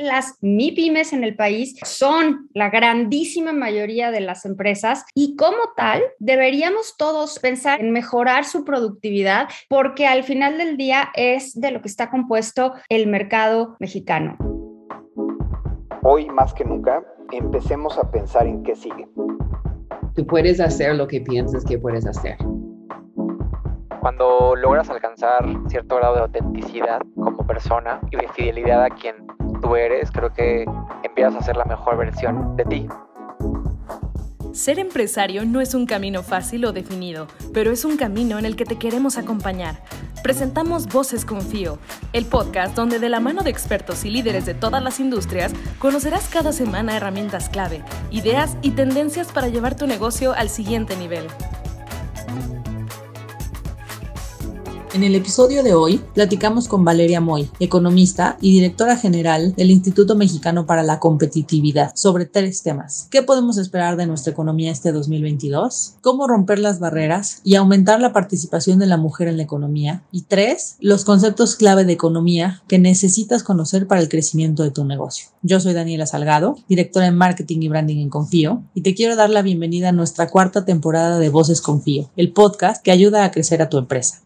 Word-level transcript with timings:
las 0.00 0.38
MIPIMES 0.40 1.12
en 1.12 1.24
el 1.24 1.36
país 1.36 1.76
son 1.84 2.48
la 2.54 2.70
grandísima 2.70 3.52
mayoría 3.52 4.10
de 4.10 4.20
las 4.20 4.46
empresas 4.46 5.04
y 5.14 5.36
como 5.36 5.58
tal 5.76 6.02
deberíamos 6.18 6.96
todos 6.96 7.38
pensar 7.38 7.80
en 7.80 7.90
mejorar 7.90 8.44
su 8.44 8.64
productividad 8.64 9.48
porque 9.68 10.06
al 10.06 10.24
final 10.24 10.56
del 10.56 10.76
día 10.76 11.10
es 11.14 11.58
de 11.60 11.70
lo 11.70 11.82
que 11.82 11.88
está 11.88 12.10
compuesto 12.10 12.72
el 12.88 13.08
mercado 13.08 13.76
mexicano. 13.78 14.36
Hoy 16.02 16.28
más 16.30 16.54
que 16.54 16.64
nunca, 16.64 17.04
empecemos 17.30 17.98
a 17.98 18.10
pensar 18.10 18.46
en 18.46 18.62
qué 18.62 18.74
sigue. 18.74 19.06
Tú 20.14 20.26
puedes 20.26 20.60
hacer 20.60 20.94
lo 20.94 21.06
que 21.06 21.20
piensas 21.20 21.64
que 21.64 21.78
puedes 21.78 22.06
hacer. 22.06 22.38
Cuando 24.00 24.56
logras 24.56 24.88
alcanzar 24.88 25.44
cierto 25.68 25.96
grado 25.96 26.14
de 26.14 26.20
autenticidad 26.22 27.02
como 27.14 27.46
persona 27.46 28.00
y 28.10 28.16
de 28.16 28.28
fidelidad 28.28 28.82
a 28.82 28.88
quien 28.88 29.14
tú 29.60 29.76
eres, 29.76 30.10
creo 30.10 30.32
que 30.32 30.64
empiezas 31.02 31.36
a 31.36 31.42
ser 31.42 31.56
la 31.56 31.64
mejor 31.64 31.96
versión 31.96 32.56
de 32.56 32.64
ti. 32.64 32.88
Ser 34.52 34.80
empresario 34.80 35.44
no 35.44 35.60
es 35.60 35.74
un 35.74 35.86
camino 35.86 36.24
fácil 36.24 36.64
o 36.64 36.72
definido, 36.72 37.28
pero 37.54 37.70
es 37.70 37.84
un 37.84 37.96
camino 37.96 38.38
en 38.38 38.44
el 38.44 38.56
que 38.56 38.64
te 38.64 38.78
queremos 38.78 39.16
acompañar. 39.16 39.80
Presentamos 40.24 40.86
Voces 40.88 41.24
Confío, 41.24 41.78
el 42.12 42.26
podcast 42.26 42.74
donde 42.74 42.98
de 42.98 43.08
la 43.08 43.20
mano 43.20 43.42
de 43.42 43.50
expertos 43.50 44.04
y 44.04 44.10
líderes 44.10 44.44
de 44.46 44.54
todas 44.54 44.82
las 44.82 44.98
industrias 44.98 45.52
conocerás 45.78 46.28
cada 46.28 46.52
semana 46.52 46.96
herramientas 46.96 47.48
clave, 47.48 47.82
ideas 48.10 48.56
y 48.60 48.72
tendencias 48.72 49.30
para 49.30 49.48
llevar 49.48 49.76
tu 49.76 49.86
negocio 49.86 50.34
al 50.34 50.48
siguiente 50.48 50.96
nivel. 50.96 51.26
En 54.92 55.04
el 55.04 55.14
episodio 55.14 55.62
de 55.62 55.72
hoy 55.72 56.00
platicamos 56.14 56.66
con 56.66 56.84
Valeria 56.84 57.20
Moy, 57.20 57.48
economista 57.60 58.36
y 58.40 58.52
directora 58.54 58.96
general 58.96 59.54
del 59.54 59.70
Instituto 59.70 60.16
Mexicano 60.16 60.66
para 60.66 60.82
la 60.82 60.98
Competitividad, 60.98 61.92
sobre 61.94 62.26
tres 62.26 62.64
temas. 62.64 63.06
¿Qué 63.08 63.22
podemos 63.22 63.56
esperar 63.56 63.96
de 63.96 64.08
nuestra 64.08 64.32
economía 64.32 64.72
este 64.72 64.90
2022? 64.90 65.94
¿Cómo 66.00 66.26
romper 66.26 66.58
las 66.58 66.80
barreras 66.80 67.40
y 67.44 67.54
aumentar 67.54 68.00
la 68.00 68.12
participación 68.12 68.80
de 68.80 68.86
la 68.86 68.96
mujer 68.96 69.28
en 69.28 69.36
la 69.36 69.44
economía? 69.44 70.02
Y 70.10 70.22
tres, 70.22 70.74
los 70.80 71.04
conceptos 71.04 71.54
clave 71.54 71.84
de 71.84 71.92
economía 71.92 72.64
que 72.66 72.80
necesitas 72.80 73.44
conocer 73.44 73.86
para 73.86 74.00
el 74.00 74.08
crecimiento 74.08 74.64
de 74.64 74.72
tu 74.72 74.84
negocio. 74.84 75.28
Yo 75.42 75.60
soy 75.60 75.72
Daniela 75.72 76.06
Salgado, 76.06 76.56
directora 76.68 77.06
en 77.06 77.14
Marketing 77.14 77.60
y 77.60 77.68
Branding 77.68 77.98
en 77.98 78.10
Confío, 78.10 78.64
y 78.74 78.80
te 78.80 78.96
quiero 78.96 79.14
dar 79.14 79.30
la 79.30 79.42
bienvenida 79.42 79.90
a 79.90 79.92
nuestra 79.92 80.28
cuarta 80.28 80.64
temporada 80.64 81.20
de 81.20 81.28
Voces 81.28 81.60
Confío, 81.60 82.10
el 82.16 82.32
podcast 82.32 82.82
que 82.82 82.90
ayuda 82.90 83.24
a 83.24 83.30
crecer 83.30 83.62
a 83.62 83.68
tu 83.68 83.78
empresa. 83.78 84.22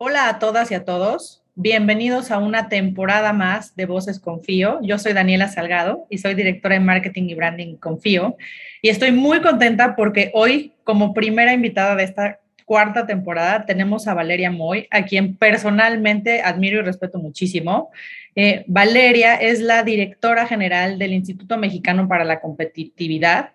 Hola 0.00 0.28
a 0.28 0.38
todas 0.38 0.70
y 0.70 0.74
a 0.76 0.84
todos. 0.84 1.42
Bienvenidos 1.56 2.30
a 2.30 2.38
una 2.38 2.68
temporada 2.68 3.32
más 3.32 3.74
de 3.74 3.84
Voces 3.84 4.20
Confío. 4.20 4.78
Yo 4.80 4.96
soy 4.96 5.12
Daniela 5.12 5.48
Salgado 5.48 6.06
y 6.08 6.18
soy 6.18 6.34
directora 6.34 6.76
de 6.76 6.80
Marketing 6.80 7.24
y 7.24 7.34
Branding 7.34 7.74
Confío. 7.74 8.36
Y 8.80 8.90
estoy 8.90 9.10
muy 9.10 9.40
contenta 9.40 9.96
porque 9.96 10.30
hoy, 10.34 10.72
como 10.84 11.14
primera 11.14 11.52
invitada 11.52 11.96
de 11.96 12.04
esta 12.04 12.38
cuarta 12.64 13.08
temporada, 13.08 13.66
tenemos 13.66 14.06
a 14.06 14.14
Valeria 14.14 14.52
Moy, 14.52 14.86
a 14.92 15.04
quien 15.04 15.34
personalmente 15.34 16.42
admiro 16.42 16.78
y 16.78 16.82
respeto 16.82 17.18
muchísimo. 17.18 17.90
Eh, 18.36 18.62
Valeria 18.68 19.34
es 19.34 19.58
la 19.60 19.82
directora 19.82 20.46
general 20.46 20.96
del 21.00 21.12
Instituto 21.12 21.58
Mexicano 21.58 22.06
para 22.06 22.24
la 22.24 22.38
Competitividad 22.38 23.50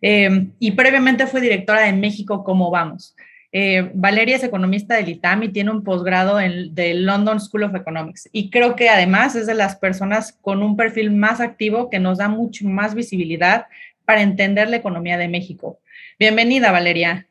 eh, 0.00 0.46
y 0.60 0.70
previamente 0.70 1.26
fue 1.26 1.40
directora 1.40 1.80
de 1.80 1.92
México 1.92 2.44
Cómo 2.44 2.70
Vamos. 2.70 3.16
Eh, 3.50 3.90
Valeria 3.94 4.36
es 4.36 4.44
economista 4.44 4.94
del 4.94 5.08
ITAM 5.08 5.44
y 5.44 5.48
tiene 5.48 5.70
un 5.70 5.82
posgrado 5.82 6.38
en 6.38 6.74
del 6.74 7.06
London 7.06 7.40
School 7.40 7.64
of 7.64 7.74
Economics. 7.74 8.28
Y 8.32 8.50
creo 8.50 8.76
que 8.76 8.90
además 8.90 9.34
es 9.34 9.46
de 9.46 9.54
las 9.54 9.76
personas 9.76 10.36
con 10.42 10.62
un 10.62 10.76
perfil 10.76 11.10
más 11.12 11.40
activo 11.40 11.88
que 11.88 11.98
nos 11.98 12.18
da 12.18 12.28
mucho 12.28 12.66
más 12.66 12.94
visibilidad 12.94 13.66
para 14.04 14.22
entender 14.22 14.68
la 14.68 14.76
economía 14.76 15.16
de 15.16 15.28
México. 15.28 15.80
Bienvenida, 16.18 16.72
Valeria. 16.72 17.26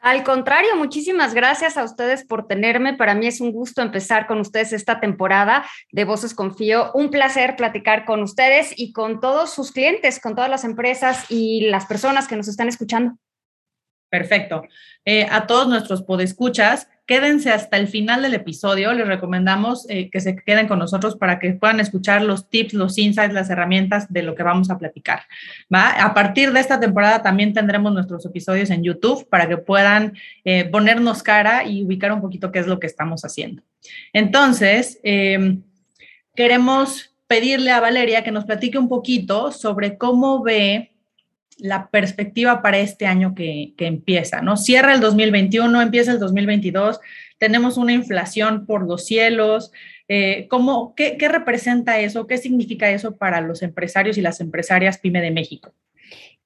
Al 0.00 0.24
contrario, 0.24 0.74
muchísimas 0.76 1.32
gracias 1.32 1.76
a 1.76 1.84
ustedes 1.84 2.24
por 2.24 2.48
tenerme. 2.48 2.94
Para 2.94 3.14
mí 3.14 3.28
es 3.28 3.40
un 3.40 3.52
gusto 3.52 3.82
empezar 3.82 4.26
con 4.26 4.40
ustedes 4.40 4.72
esta 4.72 4.98
temporada 4.98 5.64
de 5.92 6.04
Voces 6.04 6.34
Confío. 6.34 6.90
Un 6.92 7.10
placer 7.10 7.54
platicar 7.54 8.04
con 8.04 8.20
ustedes 8.20 8.74
y 8.76 8.92
con 8.92 9.20
todos 9.20 9.54
sus 9.54 9.70
clientes, 9.70 10.18
con 10.18 10.34
todas 10.34 10.50
las 10.50 10.64
empresas 10.64 11.24
y 11.28 11.68
las 11.68 11.86
personas 11.86 12.26
que 12.26 12.34
nos 12.34 12.48
están 12.48 12.68
escuchando. 12.68 13.16
Perfecto. 14.12 14.64
Eh, 15.06 15.26
a 15.30 15.46
todos 15.46 15.66
nuestros 15.68 16.02
podescuchas, 16.02 16.86
quédense 17.06 17.50
hasta 17.50 17.78
el 17.78 17.88
final 17.88 18.20
del 18.20 18.34
episodio. 18.34 18.92
Les 18.92 19.08
recomendamos 19.08 19.86
eh, 19.88 20.10
que 20.10 20.20
se 20.20 20.36
queden 20.36 20.68
con 20.68 20.78
nosotros 20.78 21.16
para 21.16 21.38
que 21.38 21.54
puedan 21.54 21.80
escuchar 21.80 22.20
los 22.20 22.50
tips, 22.50 22.74
los 22.74 22.98
insights, 22.98 23.32
las 23.32 23.48
herramientas 23.48 24.12
de 24.12 24.22
lo 24.22 24.34
que 24.34 24.42
vamos 24.42 24.68
a 24.68 24.76
platicar. 24.76 25.22
¿va? 25.74 25.88
A 25.92 26.12
partir 26.12 26.52
de 26.52 26.60
esta 26.60 26.78
temporada 26.78 27.22
también 27.22 27.54
tendremos 27.54 27.90
nuestros 27.94 28.26
episodios 28.26 28.68
en 28.68 28.84
YouTube 28.84 29.26
para 29.30 29.48
que 29.48 29.56
puedan 29.56 30.12
eh, 30.44 30.66
ponernos 30.66 31.22
cara 31.22 31.64
y 31.64 31.82
ubicar 31.82 32.12
un 32.12 32.20
poquito 32.20 32.52
qué 32.52 32.58
es 32.58 32.66
lo 32.66 32.78
que 32.78 32.88
estamos 32.88 33.24
haciendo. 33.24 33.62
Entonces, 34.12 35.00
em, 35.04 35.62
queremos 36.34 37.14
pedirle 37.26 37.70
a 37.70 37.80
Valeria 37.80 38.22
que 38.22 38.30
nos 38.30 38.44
platique 38.44 38.76
un 38.76 38.90
poquito 38.90 39.52
sobre 39.52 39.96
cómo 39.96 40.42
ve 40.42 40.91
la 41.62 41.90
perspectiva 41.90 42.60
para 42.60 42.78
este 42.78 43.06
año 43.06 43.36
que, 43.36 43.72
empieza, 43.78 44.42
¿no? 44.42 44.56
Cierra 44.56 44.94
el 44.94 45.00
2021, 45.00 45.80
empieza 45.80 46.10
el 46.10 46.18
2022, 46.18 47.00
tenemos 47.38 47.76
una 47.76 47.92
inflación 47.92 48.66
por 48.66 48.84
los 48.84 49.06
cielos. 49.06 49.70
Eh, 50.08 50.48
¿cómo, 50.50 50.94
qué, 50.96 51.16
representa 51.28 52.00
eso? 52.00 52.26
¿Qué 52.26 52.36
significa 52.38 52.90
eso 52.90 53.16
para 53.16 53.40
los 53.40 53.62
empresarios 53.62 54.18
y 54.18 54.22
las 54.22 54.40
empresarias 54.40 54.98
PyME 54.98 55.20
de 55.20 55.30
México? 55.30 55.72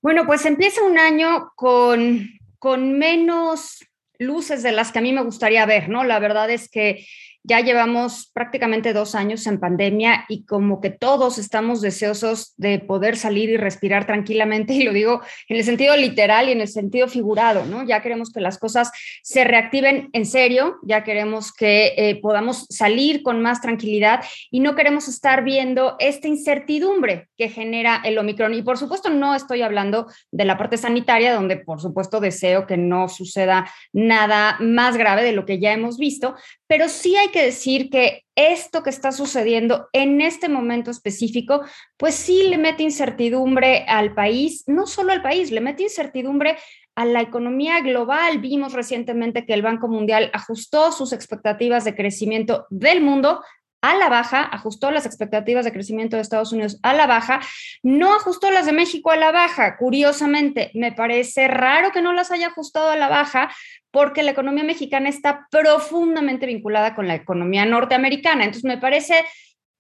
Bueno, 0.03 0.26
pues 0.26 0.44
empieza 0.44 0.82
un 0.82 0.99
año 0.99 1.50
con, 1.56 2.28
con 2.59 2.99
menos 2.99 3.87
luces 4.19 4.62
de 4.62 4.72
las 4.72 4.93
que 4.93 4.99
a 4.99 5.03
mí 5.03 5.15
me 5.15 5.22
gustaría 5.22 5.65
ver, 5.65 5.88
¿no? 5.88 6.05
La 6.05 6.19
verdad 6.19 6.50
es 6.50 6.69
que 6.69 7.06
ya 7.46 7.60
llevamos 7.60 8.30
prácticamente 8.34 8.92
dos 8.92 9.14
años 9.14 9.46
en 9.46 9.60
pandemia 9.60 10.24
y 10.28 10.44
como 10.44 10.80
que 10.80 10.90
todos 10.90 11.38
estamos 11.38 11.80
deseosos 11.80 12.54
de 12.56 12.80
poder 12.80 13.16
salir 13.16 13.50
y 13.50 13.56
respirar 13.56 14.04
tranquilamente, 14.04 14.74
y 14.74 14.82
lo 14.82 14.92
digo 14.92 15.22
en 15.48 15.56
el 15.56 15.64
sentido 15.64 15.96
literal 15.96 16.48
y 16.48 16.52
en 16.52 16.60
el 16.60 16.68
sentido 16.68 17.06
figurado, 17.06 17.64
¿no? 17.64 17.84
Ya 17.86 18.02
queremos 18.02 18.32
que 18.32 18.40
las 18.40 18.58
cosas 18.58 18.90
se 19.22 19.44
reactiven 19.44 20.10
en 20.12 20.26
serio, 20.26 20.76
ya 20.82 21.04
queremos 21.04 21.52
que 21.52 21.94
eh, 21.96 22.20
podamos 22.20 22.66
salir 22.68 23.22
con 23.22 23.40
más 23.40 23.60
tranquilidad 23.60 24.24
y 24.50 24.60
no 24.60 24.74
queremos 24.74 25.06
estar 25.06 25.44
viendo 25.44 25.94
esta 26.00 26.26
incertidumbre 26.26 27.28
que 27.38 27.48
genera 27.48 28.02
el 28.04 28.18
Omicron. 28.18 28.54
Y 28.54 28.62
por 28.62 28.76
supuesto 28.76 29.08
no 29.08 29.34
estoy 29.36 29.62
hablando 29.62 30.08
de 30.32 30.44
la 30.44 30.58
parte 30.58 30.78
sanitaria, 30.78 31.32
donde 31.32 31.56
por 31.56 31.80
supuesto 31.80 32.18
deseo 32.18 32.66
que 32.66 32.76
no 32.76 33.08
suceda 33.08 33.70
nada 33.92 34.56
más 34.58 34.96
grave 34.96 35.22
de 35.22 35.32
lo 35.32 35.46
que 35.46 35.60
ya 35.60 35.72
hemos 35.72 35.96
visto, 35.96 36.34
pero 36.66 36.88
sí 36.88 37.14
hay 37.14 37.28
que 37.28 37.35
decir 37.42 37.91
que 37.91 38.24
esto 38.34 38.82
que 38.82 38.91
está 38.91 39.12
sucediendo 39.12 39.88
en 39.92 40.20
este 40.20 40.48
momento 40.48 40.91
específico, 40.91 41.62
pues 41.97 42.14
sí 42.14 42.44
le 42.48 42.58
mete 42.58 42.82
incertidumbre 42.82 43.84
al 43.88 44.14
país, 44.14 44.64
no 44.66 44.86
solo 44.86 45.12
al 45.12 45.22
país, 45.22 45.50
le 45.50 45.60
mete 45.60 45.84
incertidumbre 45.84 46.56
a 46.94 47.04
la 47.04 47.20
economía 47.20 47.80
global. 47.80 48.41
Vimos 48.41 48.72
recientemente 48.72 49.44
que 49.44 49.54
el 49.54 49.62
Banco 49.62 49.88
Mundial 49.88 50.30
ajustó 50.32 50.92
sus 50.92 51.12
expectativas 51.12 51.84
de 51.84 51.94
crecimiento 51.94 52.66
del 52.70 53.00
mundo 53.00 53.42
a 53.91 53.97
la 53.97 54.08
baja, 54.08 54.42
ajustó 54.42 54.91
las 54.91 55.06
expectativas 55.06 55.64
de 55.64 55.72
crecimiento 55.72 56.16
de 56.16 56.22
Estados 56.22 56.52
Unidos 56.52 56.78
a 56.82 56.94
la 56.94 57.06
baja, 57.06 57.41
no 57.82 58.14
ajustó 58.14 58.50
las 58.50 58.66
de 58.66 58.72
México 58.72 59.10
a 59.10 59.16
la 59.16 59.32
baja. 59.32 59.76
Curiosamente, 59.76 60.70
me 60.74 60.92
parece 60.92 61.48
raro 61.48 61.92
que 61.92 62.02
no 62.02 62.12
las 62.12 62.30
haya 62.30 62.48
ajustado 62.48 62.91
a 62.91 62.96
la 62.96 63.08
baja 63.08 63.50
porque 63.91 64.22
la 64.22 64.32
economía 64.32 64.64
mexicana 64.64 65.08
está 65.08 65.46
profundamente 65.50 66.46
vinculada 66.46 66.94
con 66.94 67.08
la 67.08 67.14
economía 67.14 67.64
norteamericana. 67.64 68.44
Entonces, 68.44 68.64
me 68.64 68.78
parece 68.78 69.25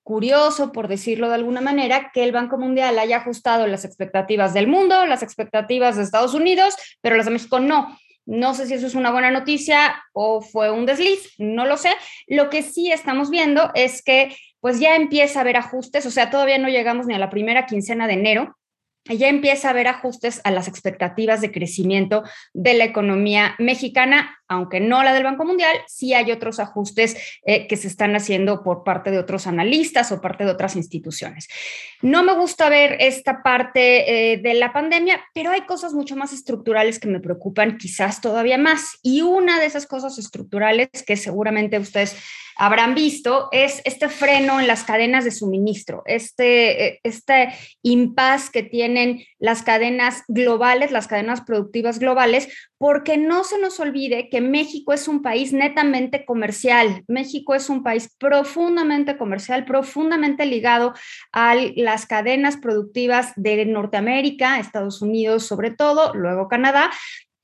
curioso, 0.02 0.70
por 0.70 0.86
decirlo 0.86 1.28
de 1.28 1.34
alguna 1.34 1.60
manera, 1.60 2.12
que 2.14 2.22
el 2.22 2.30
Banco 2.30 2.58
Mundial 2.58 2.96
haya 2.98 3.16
ajustado 3.16 3.66
las 3.66 3.84
expectativas 3.84 4.54
del 4.54 4.68
mundo, 4.68 5.04
las 5.04 5.24
expectativas 5.24 5.96
de 5.96 6.04
Estados 6.04 6.32
Unidos, 6.32 6.76
pero 7.00 7.16
las 7.16 7.26
de 7.26 7.32
México 7.32 7.58
no. 7.58 7.98
No 8.26 8.54
sé 8.54 8.66
si 8.66 8.74
eso 8.74 8.86
es 8.86 8.94
una 8.94 9.12
buena 9.12 9.30
noticia 9.30 10.02
o 10.12 10.40
fue 10.40 10.70
un 10.70 10.84
desliz, 10.84 11.32
no 11.38 11.64
lo 11.64 11.76
sé. 11.76 11.90
Lo 12.26 12.50
que 12.50 12.62
sí 12.62 12.90
estamos 12.90 13.30
viendo 13.30 13.70
es 13.74 14.02
que 14.02 14.36
pues 14.60 14.80
ya 14.80 14.96
empieza 14.96 15.38
a 15.38 15.42
haber 15.42 15.56
ajustes, 15.56 16.06
o 16.06 16.10
sea, 16.10 16.28
todavía 16.28 16.58
no 16.58 16.68
llegamos 16.68 17.06
ni 17.06 17.14
a 17.14 17.18
la 17.18 17.30
primera 17.30 17.66
quincena 17.66 18.08
de 18.08 18.14
enero, 18.14 18.56
ya 19.04 19.28
empieza 19.28 19.68
a 19.68 19.70
haber 19.70 19.86
ajustes 19.86 20.40
a 20.42 20.50
las 20.50 20.66
expectativas 20.66 21.40
de 21.40 21.52
crecimiento 21.52 22.24
de 22.52 22.74
la 22.74 22.84
economía 22.84 23.54
mexicana 23.58 24.35
aunque 24.48 24.80
no 24.80 25.02
la 25.02 25.12
del 25.12 25.24
Banco 25.24 25.44
Mundial, 25.44 25.76
sí 25.86 26.14
hay 26.14 26.30
otros 26.32 26.60
ajustes 26.60 27.16
eh, 27.44 27.66
que 27.66 27.76
se 27.76 27.88
están 27.88 28.14
haciendo 28.16 28.62
por 28.62 28.84
parte 28.84 29.10
de 29.10 29.18
otros 29.18 29.46
analistas 29.46 30.12
o 30.12 30.20
parte 30.20 30.44
de 30.44 30.50
otras 30.50 30.76
instituciones. 30.76 31.48
No 32.02 32.22
me 32.22 32.34
gusta 32.34 32.68
ver 32.68 32.96
esta 33.00 33.42
parte 33.42 34.32
eh, 34.32 34.36
de 34.38 34.54
la 34.54 34.72
pandemia, 34.72 35.20
pero 35.34 35.50
hay 35.50 35.62
cosas 35.62 35.94
mucho 35.94 36.16
más 36.16 36.32
estructurales 36.32 36.98
que 36.98 37.08
me 37.08 37.20
preocupan 37.20 37.78
quizás 37.78 38.20
todavía 38.20 38.58
más. 38.58 38.98
Y 39.02 39.22
una 39.22 39.58
de 39.58 39.66
esas 39.66 39.86
cosas 39.86 40.18
estructurales 40.18 40.88
que 41.06 41.16
seguramente 41.16 41.78
ustedes 41.78 42.16
habrán 42.56 42.94
visto 42.94 43.48
es 43.52 43.82
este 43.84 44.08
freno 44.08 44.58
en 44.60 44.66
las 44.66 44.82
cadenas 44.82 45.24
de 45.24 45.30
suministro, 45.30 46.02
este, 46.06 46.86
eh, 46.86 47.00
este 47.02 47.52
impas 47.82 48.50
que 48.50 48.62
tienen 48.62 49.24
las 49.38 49.62
cadenas 49.62 50.22
globales, 50.26 50.90
las 50.90 51.06
cadenas 51.06 51.42
productivas 51.42 51.98
globales, 51.98 52.48
porque 52.78 53.16
no 53.16 53.44
se 53.44 53.58
nos 53.58 53.80
olvide 53.80 54.28
que 54.28 54.40
México 54.40 54.92
es 54.92 55.08
un 55.08 55.22
país 55.22 55.52
netamente 55.52 56.24
comercial. 56.24 57.04
México 57.08 57.54
es 57.54 57.70
un 57.70 57.82
país 57.82 58.14
profundamente 58.18 59.16
comercial, 59.16 59.64
profundamente 59.64 60.44
ligado 60.44 60.92
a 61.32 61.54
las 61.76 62.06
cadenas 62.06 62.56
productivas 62.56 63.32
de 63.36 63.64
Norteamérica, 63.66 64.58
Estados 64.58 65.00
Unidos 65.02 65.46
sobre 65.46 65.70
todo, 65.70 66.12
luego 66.14 66.48
Canadá, 66.48 66.90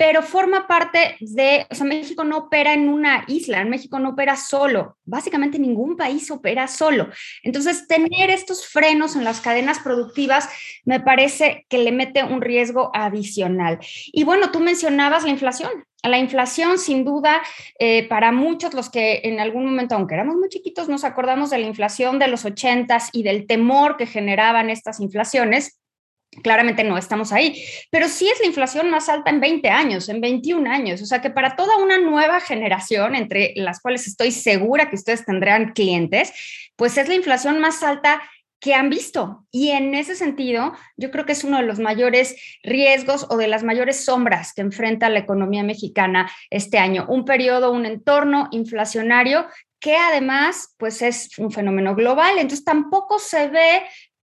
pero 0.03 0.21
forma 0.21 0.67
parte 0.67 1.17
de, 1.21 1.65
o 1.71 1.77
sea, 1.77 1.87
México 1.87 2.25
no 2.25 2.39
opera 2.39 2.75
en 2.75 2.89
una 2.89 3.23
isla, 3.29 3.65
México 3.65 4.01
no 4.01 4.09
opera 4.09 4.35
solo, 4.35 4.97
básicamente 5.05 5.61
ningún 5.61 5.97
país 5.97 6.29
opera 6.33 6.67
solo. 6.67 7.09
Entonces, 7.45 7.87
tener 7.87 8.29
estos 8.29 8.67
frenos 8.67 9.15
en 9.15 9.23
las 9.23 9.41
cadenas 9.41 9.79
productivas 9.79 10.49
me 10.85 10.99
parece 10.99 11.67
que 11.69 11.79
le 11.79 11.93
mete 11.93 12.25
un 12.25 12.41
riesgo 12.41 12.91
adicional. 12.93 13.79
Y 14.07 14.25
bueno, 14.25 14.51
tú 14.51 14.59
mencionabas 14.59 15.23
la 15.23 15.31
inflación. 15.31 15.71
La 16.03 16.19
inflación, 16.19 16.81
sin 16.81 17.05
duda, 17.05 17.41
eh, 17.79 18.09
para 18.09 18.33
muchos 18.33 18.75
los 18.75 18.91
que 18.91 19.21
en 19.23 19.39
algún 19.39 19.65
momento, 19.67 19.95
aunque 19.95 20.15
éramos 20.15 20.35
muy 20.35 20.49
chiquitos, 20.49 20.89
nos 20.89 21.05
acordamos 21.05 21.51
de 21.51 21.59
la 21.59 21.69
inflación 21.69 22.19
de 22.19 22.27
los 22.27 22.45
ochentas 22.45 23.09
y 23.13 23.23
del 23.23 23.47
temor 23.47 23.97
que 23.97 24.07
generaban 24.07 24.69
estas 24.69 24.99
inflaciones, 24.99 25.81
Claramente 26.43 26.83
no 26.83 26.97
estamos 26.97 27.31
ahí, 27.31 27.63
pero 27.91 28.09
sí 28.09 28.27
es 28.27 28.41
la 28.41 28.47
inflación 28.47 28.91
más 28.91 29.11
alta 29.11 29.31
en 29.31 29.41
20 29.41 29.69
años, 29.69 30.09
en 30.09 30.21
21 30.21 30.71
años. 30.71 31.03
O 31.03 31.07
sea 31.07 31.21
que 31.21 31.29
para 31.29 31.57
toda 31.57 31.77
una 31.77 31.99
nueva 31.99 32.41
generación, 32.41 33.15
entre 33.15 33.53
las 33.57 33.81
cuales 33.81 34.07
estoy 34.07 34.31
segura 34.31 34.89
que 34.89 34.97
ustedes 34.97 35.27
tendrán 35.27 35.73
clientes, 35.73 36.33
pues 36.77 36.97
es 36.97 37.07
la 37.09 37.15
inflación 37.15 37.61
más 37.61 37.83
alta 37.83 38.23
que 38.63 38.75
han 38.75 38.89
visto. 38.89 39.45
Y 39.51 39.71
en 39.71 39.95
ese 39.95 40.15
sentido, 40.15 40.73
yo 40.97 41.11
creo 41.11 41.27
que 41.27 41.33
es 41.33 41.43
uno 41.43 41.59
de 41.59 41.65
los 41.65 41.81
mayores 41.81 42.37
riesgos 42.63 43.27
o 43.29 43.37
de 43.37 43.49
las 43.49 43.65
mayores 43.65 44.05
sombras 44.05 44.55
que 44.55 44.63
enfrenta 44.63 45.11
la 45.11 45.19
economía 45.19 45.65
mexicana 45.65 46.31
este 46.49 46.79
año. 46.79 47.05
Un 47.09 47.25
periodo, 47.25 47.73
un 47.73 47.87
entorno 47.87 48.49
inflacionario 48.53 49.47
que 49.81 49.97
además 49.97 50.77
pues 50.79 51.03
es 51.03 51.37
un 51.39 51.51
fenómeno 51.51 51.97
global, 51.97 52.39
entonces 52.39 52.65
tampoco 52.65 53.19
se 53.19 53.49
ve 53.49 53.83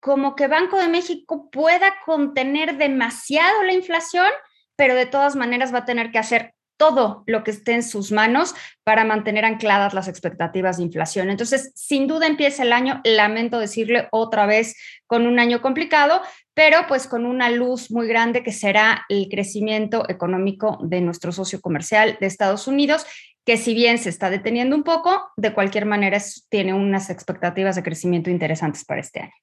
como 0.06 0.36
que 0.36 0.46
Banco 0.46 0.78
de 0.78 0.88
México 0.88 1.50
pueda 1.50 1.96
contener 2.06 2.78
demasiado 2.78 3.64
la 3.64 3.74
inflación, 3.74 4.28
pero 4.76 4.94
de 4.94 5.08
todas 5.08 5.36
maneras 5.36 5.74
va 5.74 5.80
a 5.80 5.86
tener 5.86 6.12
que 6.12 6.20
hacer 6.20 6.54
todo 6.78 7.24
lo 7.26 7.44
que 7.44 7.50
esté 7.50 7.74
en 7.74 7.82
sus 7.82 8.12
manos 8.12 8.54
para 8.84 9.04
mantener 9.04 9.46
ancladas 9.46 9.96
las 9.96 10.08
expectativas 10.08 10.78
de 10.78 10.84
inflación. 10.84 11.32
Entonces, 11.32 11.72
sin 11.74 12.06
duda 12.06 12.28
empieza 12.28 12.62
el 12.62 12.72
año, 12.72 13.02
lamento 13.04 13.58
decirle 13.58 14.08
otra 14.12 14.46
vez, 14.46 14.78
con 15.08 15.26
un 15.26 15.40
año 15.40 15.60
complicado, 15.60 16.22
pero 16.54 16.86
pues 16.88 17.08
con 17.08 17.26
una 17.26 17.50
luz 17.50 17.90
muy 17.90 18.08
grande 18.08 18.44
que 18.44 18.52
será 18.52 19.08
el 19.10 19.28
crecimiento 19.28 20.08
económico 20.08 20.78
de 20.84 21.02
nuestro 21.02 21.32
socio 21.32 21.62
comercial 21.62 22.18
de 22.20 22.28
Estados 22.28 22.68
Unidos, 22.68 23.08
que 23.44 23.58
si 23.58 23.74
bien 23.74 23.98
se 23.98 24.10
está 24.10 24.30
deteniendo 24.30 24.76
un 24.76 24.84
poco, 24.84 25.32
de 25.36 25.52
cualquier 25.52 25.88
manera 25.88 26.22
tiene 26.50 26.76
unas 26.76 27.10
expectativas 27.10 27.76
de 27.76 27.82
crecimiento 27.82 28.30
interesantes 28.30 28.86
para 28.86 29.02
este 29.02 29.22
año. 29.22 29.34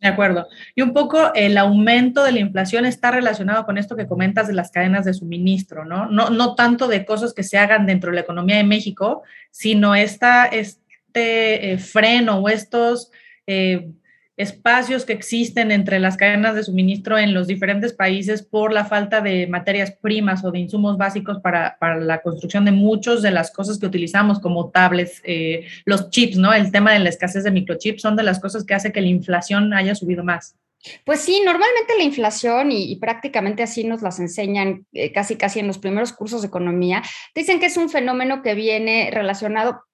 De 0.00 0.08
acuerdo. 0.08 0.48
Y 0.74 0.82
un 0.82 0.92
poco 0.92 1.32
el 1.34 1.56
aumento 1.56 2.24
de 2.24 2.32
la 2.32 2.40
inflación 2.40 2.84
está 2.84 3.10
relacionado 3.10 3.64
con 3.64 3.78
esto 3.78 3.96
que 3.96 4.06
comentas 4.06 4.46
de 4.46 4.54
las 4.54 4.70
cadenas 4.70 5.04
de 5.04 5.14
suministro, 5.14 5.84
¿no? 5.84 6.06
No, 6.06 6.30
no 6.30 6.54
tanto 6.54 6.88
de 6.88 7.06
cosas 7.06 7.32
que 7.32 7.42
se 7.42 7.56
hagan 7.56 7.86
dentro 7.86 8.10
de 8.10 8.16
la 8.16 8.20
economía 8.22 8.56
de 8.56 8.64
México, 8.64 9.22
sino 9.50 9.94
esta, 9.94 10.46
este 10.46 11.72
eh, 11.72 11.78
freno 11.78 12.38
o 12.38 12.48
estos 12.48 13.10
eh, 13.46 13.90
espacios 14.36 15.04
que 15.04 15.12
existen 15.12 15.70
entre 15.70 16.00
las 16.00 16.16
cadenas 16.16 16.54
de 16.54 16.64
suministro 16.64 17.18
en 17.18 17.34
los 17.34 17.46
diferentes 17.46 17.92
países 17.92 18.42
por 18.42 18.72
la 18.72 18.84
falta 18.84 19.20
de 19.20 19.46
materias 19.46 19.92
primas 19.92 20.44
o 20.44 20.50
de 20.50 20.58
insumos 20.58 20.98
básicos 20.98 21.40
para, 21.40 21.76
la 22.00 22.20
construcción 22.20 22.64
de 22.64 22.72
muchas 22.72 23.22
de 23.22 23.30
las 23.30 23.50
cosas 23.50 23.78
que 23.78 23.86
utilizamos 23.86 24.40
como 24.40 24.70
tablets, 24.70 25.20
eh, 25.24 25.66
los 25.84 26.10
chips, 26.10 26.36
¿no? 26.36 26.52
El 26.52 26.72
tema 26.72 26.92
de 26.92 26.98
la 26.98 27.10
escasez 27.10 27.44
de 27.44 27.50
microchips 27.50 28.02
son 28.02 28.16
de 28.16 28.24
las 28.24 28.40
cosas 28.40 28.64
que 28.64 28.74
hace 28.74 28.92
que 28.92 29.00
la 29.00 29.08
inflación 29.08 29.72
haya 29.72 29.94
subido 29.94 30.24
más. 30.24 30.56
Pues 31.04 31.20
sí, 31.20 31.40
normalmente 31.44 31.94
la 31.96 32.04
inflación, 32.04 32.70
y, 32.70 32.96
prácticamente 32.96 33.62
así 33.62 33.84
nos 33.84 34.02
las 34.02 34.20
enseñan 34.20 34.86
eh, 34.92 35.12
casi 35.12 35.36
casi 35.36 35.60
en 35.60 35.66
los 35.66 35.78
primeros 35.78 36.12
cursos 36.12 36.42
de 36.42 36.48
economía, 36.48 37.02
dicen 37.34 37.58
que 37.58 37.66
es 37.66 37.76
un 37.76 37.88
fenómeno 37.88 38.42
que 38.42 38.54
viene 38.54 39.10
relacionado 39.12 39.84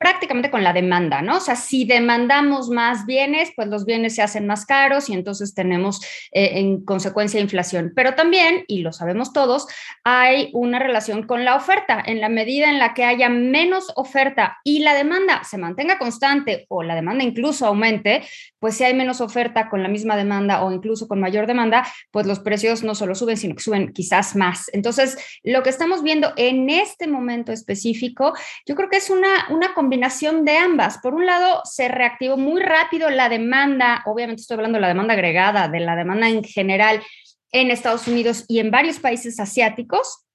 prácticamente 0.00 0.50
con 0.50 0.64
la 0.64 0.72
demanda, 0.72 1.20
¿no? 1.20 1.36
O 1.36 1.40
sea, 1.40 1.56
si 1.56 1.84
demandamos 1.84 2.70
más 2.70 3.04
bienes, 3.04 3.52
pues 3.54 3.68
los 3.68 3.84
bienes 3.84 4.14
se 4.14 4.22
hacen 4.22 4.46
más 4.46 4.64
caros 4.64 5.10
y 5.10 5.12
entonces 5.12 5.54
tenemos 5.54 6.00
eh, 6.32 6.52
en 6.54 6.82
consecuencia 6.86 7.38
inflación. 7.38 7.92
Pero 7.94 8.14
también, 8.14 8.64
y 8.66 8.80
lo 8.80 8.94
sabemos 8.94 9.34
todos, 9.34 9.66
hay 10.02 10.48
una 10.54 10.78
relación 10.78 11.24
con 11.26 11.44
la 11.44 11.54
oferta. 11.54 12.02
En 12.06 12.22
la 12.22 12.30
medida 12.30 12.70
en 12.70 12.78
la 12.78 12.94
que 12.94 13.04
haya 13.04 13.28
menos 13.28 13.92
oferta 13.94 14.56
y 14.64 14.78
la 14.78 14.94
demanda 14.94 15.44
se 15.44 15.58
mantenga 15.58 15.98
constante 15.98 16.64
o 16.70 16.82
la 16.82 16.94
demanda 16.94 17.22
incluso 17.22 17.66
aumente, 17.66 18.22
pues 18.58 18.78
si 18.78 18.84
hay 18.84 18.94
menos 18.94 19.20
oferta 19.20 19.68
con 19.68 19.82
la 19.82 19.90
misma 19.90 20.16
demanda 20.16 20.64
o 20.64 20.72
incluso 20.72 21.08
con 21.08 21.20
mayor 21.20 21.46
demanda, 21.46 21.86
pues 22.10 22.24
los 22.24 22.40
precios 22.40 22.82
no 22.82 22.94
solo 22.94 23.14
suben, 23.14 23.36
sino 23.36 23.54
que 23.54 23.62
suben 23.62 23.92
quizás 23.92 24.34
más. 24.34 24.70
Entonces, 24.72 25.18
lo 25.42 25.62
que 25.62 25.68
estamos 25.68 26.02
viendo 26.02 26.32
en 26.36 26.70
este 26.70 27.06
momento 27.06 27.52
específico, 27.52 28.32
yo 28.64 28.74
creo 28.74 28.88
que 28.88 28.96
es 28.96 29.10
una, 29.10 29.28
una 29.50 29.74
combinación 29.74 29.89
de 30.44 30.56
ambas. 30.56 30.98
Por 30.98 31.14
un 31.14 31.26
lado, 31.26 31.60
se 31.64 31.88
reactivó 31.88 32.36
muy 32.36 32.62
rápido 32.62 33.10
la 33.10 33.28
demanda, 33.28 34.02
obviamente 34.06 34.42
estoy 34.42 34.56
hablando 34.56 34.76
de 34.76 34.82
la 34.82 34.88
demanda 34.88 35.14
agregada, 35.14 35.68
de 35.68 35.80
la 35.80 35.96
demanda 35.96 36.28
en 36.28 36.44
general 36.44 37.02
en 37.52 37.70
Estados 37.70 38.06
Unidos 38.06 38.44
y 38.48 38.60
en 38.60 38.70
varios 38.70 39.00
países 39.00 39.40
asiáticos, 39.40 40.26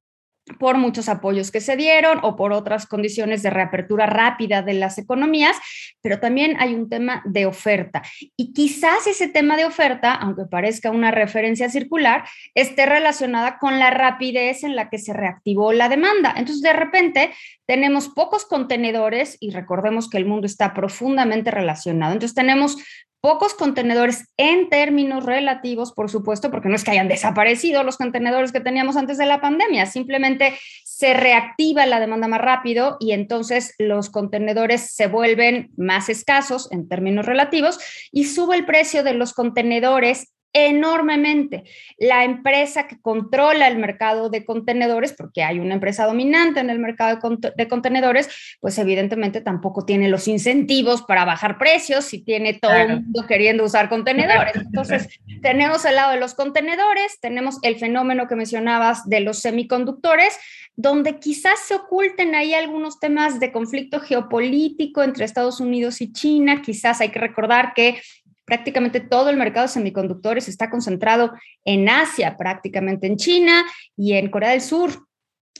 por 0.59 0.77
muchos 0.77 1.09
apoyos 1.09 1.51
que 1.51 1.62
se 1.62 1.75
dieron 1.75 2.19
o 2.21 2.36
por 2.36 2.53
otras 2.53 2.86
condiciones 2.86 3.42
de 3.42 3.50
reapertura 3.50 4.06
rápida 4.06 4.62
de 4.62 4.75
las 4.75 4.97
economías, 4.97 5.57
pero 6.01 6.19
también 6.19 6.56
hay 6.59 6.75
un 6.75 6.88
tema 6.88 7.24
de 7.25 7.45
oferta. 7.45 8.03
Y 8.38 8.53
quizás 8.53 9.07
ese 9.07 9.27
tema 9.27 9.57
de 9.57 9.65
oferta, 9.65 10.13
aunque 10.13 10.45
parezca 10.45 10.92
una 10.92 11.12
referencia 11.12 11.69
circular, 11.69 12.25
esté 12.53 12.86
relacionada 12.86 13.57
con 13.57 13.80
la 13.80 13.89
rapidez 13.89 14.63
en 14.63 14.75
la 14.75 14.89
que 14.89 15.00
se 15.00 15.13
reactivó 15.13 15.74
la 15.74 15.89
demanda. 15.89 16.33
Entonces, 16.38 16.62
de 16.62 16.74
repente, 16.74 17.31
tenemos 17.65 18.09
pocos 18.09 18.45
contenedores 18.45 19.38
y 19.39 19.51
recordemos 19.51 20.09
que 20.09 20.18
el 20.18 20.25
mundo 20.25 20.45
está 20.45 20.74
profundamente 20.74 21.50
relacionado. 21.50 22.13
Entonces, 22.13 22.36
tenemos 22.36 22.77
pocos 23.25 23.56
contenedores 23.56 24.27
en 24.38 24.69
términos 24.69 25.25
relativos, 25.25 25.94
por 25.94 26.11
supuesto, 26.11 26.52
porque 26.52 26.69
no 26.69 26.76
es 26.76 26.83
que 26.83 26.92
hayan 26.92 27.07
desaparecido 27.07 27.81
los 27.81 27.97
contenedores 27.97 28.52
que 28.52 28.59
teníamos 28.59 28.97
antes 28.97 29.18
de 29.18 29.26
la 29.26 29.42
pandemia, 29.42 29.88
simplemente 29.88 30.54
se 30.83 31.16
reactiva 31.16 31.88
la 31.88 32.00
demanda 32.00 32.28
más 32.28 32.40
rápido 32.40 32.97
y 33.00 33.14
entonces 33.14 33.73
los 33.80 34.11
contenedores 34.11 34.94
se 34.94 35.07
vuelven 35.07 35.71
más 35.76 36.07
escasos 36.07 36.71
en 36.71 36.88
términos 36.88 37.26
relativos 37.26 37.80
y 38.11 38.26
sube 38.26 38.57
el 38.57 38.66
precio 38.68 39.02
de 39.02 39.16
los 39.16 39.33
contenedores 39.33 40.34
enormemente. 40.56 41.66
La 41.97 42.24
empresa 42.24 42.88
que 42.88 42.97
controla 43.00 43.68
el 43.68 43.78
mercado 43.78 44.30
de 44.30 44.45
contenedores, 44.45 45.12
porque 45.12 45.44
hay 45.44 45.59
una 45.59 45.74
empresa 45.74 46.06
dominante 46.06 46.62
en 46.62 46.69
el 46.69 46.80
mercado 46.80 47.19
de, 47.57 47.68
contenedores, 47.68 48.57
pues 48.62 48.78
evidentemente 48.78 49.42
tampoco 49.42 49.85
tiene 49.85 50.07
los 50.07 50.30
incentivos 50.30 51.02
para 51.02 51.26
bajar 51.26 51.57
precios 51.57 52.06
si 52.06 52.24
tiene 52.24 52.54
todo 52.54 52.74
el 52.74 53.02
mundo 53.02 53.26
queriendo 53.28 53.66
usar 53.66 53.90
contenedores. 53.90 54.56
Entonces, 54.66 55.09
tenemos 55.42 55.83
el 55.83 55.95
lado 55.95 56.14
de 56.14 56.19
los 56.21 56.33
contenedores, 56.35 57.19
tenemos 57.19 57.57
el 57.62 57.76
fenómeno 57.76 58.28
que 58.28 58.38
mencionabas 58.38 59.09
de 59.09 59.19
los 59.19 59.40
semiconductores, 59.40 60.40
donde 60.78 61.19
quizás 61.19 61.59
se 61.68 61.76
oculten 61.76 62.33
ahí 62.33 62.54
algunos 62.54 63.00
temas 63.00 63.42
de 63.42 63.52
conflicto 63.52 64.00
geopolítico 64.00 65.04
entre 65.04 65.26
Estados 65.26 65.59
Unidos 65.59 66.00
y 66.00 66.14
China. 66.14 66.62
Quizás 66.62 67.02
hay 67.02 67.09
que 67.09 67.19
recordar 67.19 67.74
que 67.74 68.02
prácticamente 68.45 68.99
todo 68.99 69.30
el 69.30 69.37
mercado 69.37 69.66
de 69.66 69.73
semiconductores 69.73 70.47
está 70.47 70.69
concentrado 70.69 71.33
en 71.66 71.90
Asia, 71.90 72.37
prácticamente 72.37 73.07
en 73.07 73.18
China 73.18 73.66
y 73.97 74.14
en 74.14 74.30
Corea 74.30 74.52
del 74.52 74.61
Sur. 74.61 74.92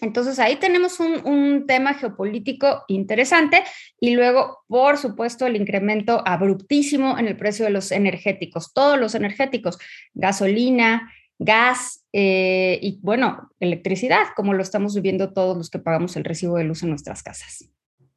Entonces 0.02 0.40
ahí 0.40 0.58
tenemos 0.58 1.00
un, 1.00 1.66
tema 1.68 1.94
geopolítico 1.94 2.84
interesante 2.88 3.64
y 4.00 4.14
luego, 4.14 4.60
por 4.68 4.98
supuesto, 4.98 5.48
el 5.48 5.56
incremento 5.56 6.22
abruptísimo 6.26 7.18
en 7.18 7.28
el 7.28 7.38
precio 7.38 7.66
de 7.66 7.72
los 7.72 7.92
energéticos, 7.92 8.74
todos 8.74 9.00
los 9.00 9.16
energéticos, 9.16 9.80
gasolina, 10.14 11.12
gas 11.40 12.06
eh, 12.12 12.78
y, 12.82 13.00
bueno, 13.02 13.50
electricidad, 13.60 14.28
como 14.36 14.54
lo 14.54 14.62
estamos 14.62 14.96
viviendo 14.96 15.34
todos 15.34 15.58
los 15.58 15.70
que 15.70 15.80
pagamos 15.80 16.16
el 16.18 16.26
recibo 16.26 16.58
de 16.58 16.66
luz 16.66 16.84
en 16.84 16.90
nuestras 16.90 17.24
casas. 17.24 17.70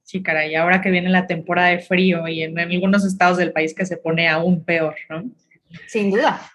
Sí, 0.09 0.23
caray, 0.23 0.55
ahora 0.55 0.81
que 0.81 0.91
viene 0.91 1.11
la 1.11 1.27
temporada 1.27 1.69
de 1.69 1.81
frío 1.81 2.27
y 2.29 2.43
en, 2.43 2.59
algunos 2.59 3.05
estados 3.05 3.37
del 3.37 3.53
país 3.53 3.75
que 3.75 3.85
se 3.85 3.99
pone 3.99 4.27
aún 4.27 4.65
peor, 4.65 4.97
¿no? 5.11 5.31
Sin 5.87 6.11
duda. 6.11 6.51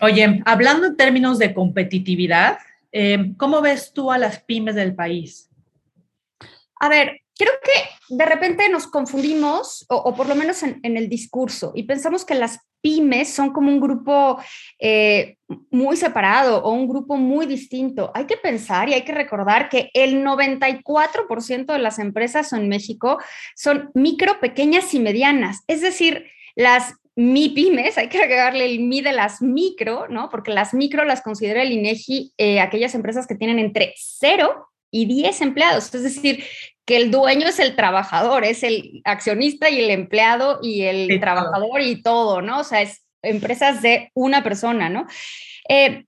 Oye, 0.00 0.40
hablando 0.46 0.86
en 0.86 0.96
términos 0.96 1.40
de 1.40 1.52
competitividad, 1.52 2.58
eh, 2.92 3.32
¿cómo 3.38 3.60
ves 3.60 3.92
tú 3.92 4.12
a 4.12 4.18
las 4.18 4.38
pymes 4.38 4.76
del 4.76 4.94
país? 4.94 5.50
A 6.78 6.88
ver, 6.88 7.22
creo 7.36 7.52
que 7.62 8.14
de 8.14 8.24
repente 8.24 8.68
nos 8.68 8.86
confundimos, 8.86 9.84
o, 9.88 10.14
por 10.14 10.28
lo 10.28 10.34
menos 10.34 10.62
en, 10.62 10.80
el 10.82 11.08
discurso, 11.08 11.72
y 11.74 11.84
pensamos 11.84 12.24
que 12.24 12.34
las 12.34 12.60
pymes 12.80 13.32
son 13.32 13.52
como 13.52 13.70
un 13.70 13.80
grupo 13.80 14.38
eh, 14.78 15.38
muy 15.70 15.96
separado 15.96 16.62
o 16.62 16.72
un 16.72 16.86
grupo 16.86 17.16
muy 17.16 17.46
distinto. 17.46 18.12
Hay 18.14 18.26
que 18.26 18.36
pensar 18.36 18.88
y 18.88 18.94
hay 18.94 19.02
que 19.02 19.14
recordar 19.14 19.70
que 19.70 19.90
el 19.94 20.22
94% 20.22 21.72
de 21.72 21.78
las 21.78 21.98
empresas 21.98 22.52
en 22.52 22.68
México 22.68 23.18
son 23.56 23.90
micro, 23.94 24.38
pequeñas 24.38 24.92
y 24.92 25.00
medianas. 25.00 25.62
Es 25.66 25.80
decir, 25.80 26.26
las 26.56 26.94
mi 27.16 27.48
pymes, 27.48 27.96
hay 27.98 28.08
que 28.08 28.18
agregarle 28.18 28.66
el 28.66 28.80
mi 28.80 29.00
de 29.00 29.12
las 29.12 29.40
micro, 29.40 30.06
¿no? 30.08 30.28
Porque 30.28 30.52
las 30.52 30.74
micro 30.74 31.04
las 31.04 31.22
considera 31.22 31.62
el 31.62 31.72
INEGI 31.72 32.34
eh, 32.36 32.60
aquellas 32.60 32.94
empresas 32.94 33.26
que 33.26 33.34
tienen 33.34 33.58
entre 33.58 33.94
0 33.96 34.68
y 34.94 35.06
10 35.06 35.40
empleados. 35.40 35.92
Es 35.92 36.04
decir, 36.04 36.44
que 36.86 36.96
el 36.96 37.10
dueño 37.10 37.48
es 37.48 37.58
el 37.58 37.74
trabajador, 37.74 38.44
es 38.44 38.62
el 38.62 39.02
accionista 39.04 39.68
y 39.68 39.80
el 39.80 39.90
empleado 39.90 40.60
y 40.62 40.82
el 40.82 41.18
trabajador 41.18 41.80
y 41.80 42.00
todo, 42.00 42.42
¿no? 42.42 42.60
O 42.60 42.64
sea, 42.64 42.80
es 42.80 43.02
empresas 43.22 43.82
de 43.82 44.12
una 44.14 44.44
persona, 44.44 44.88
¿no? 44.88 45.06
Eh, 45.68 46.04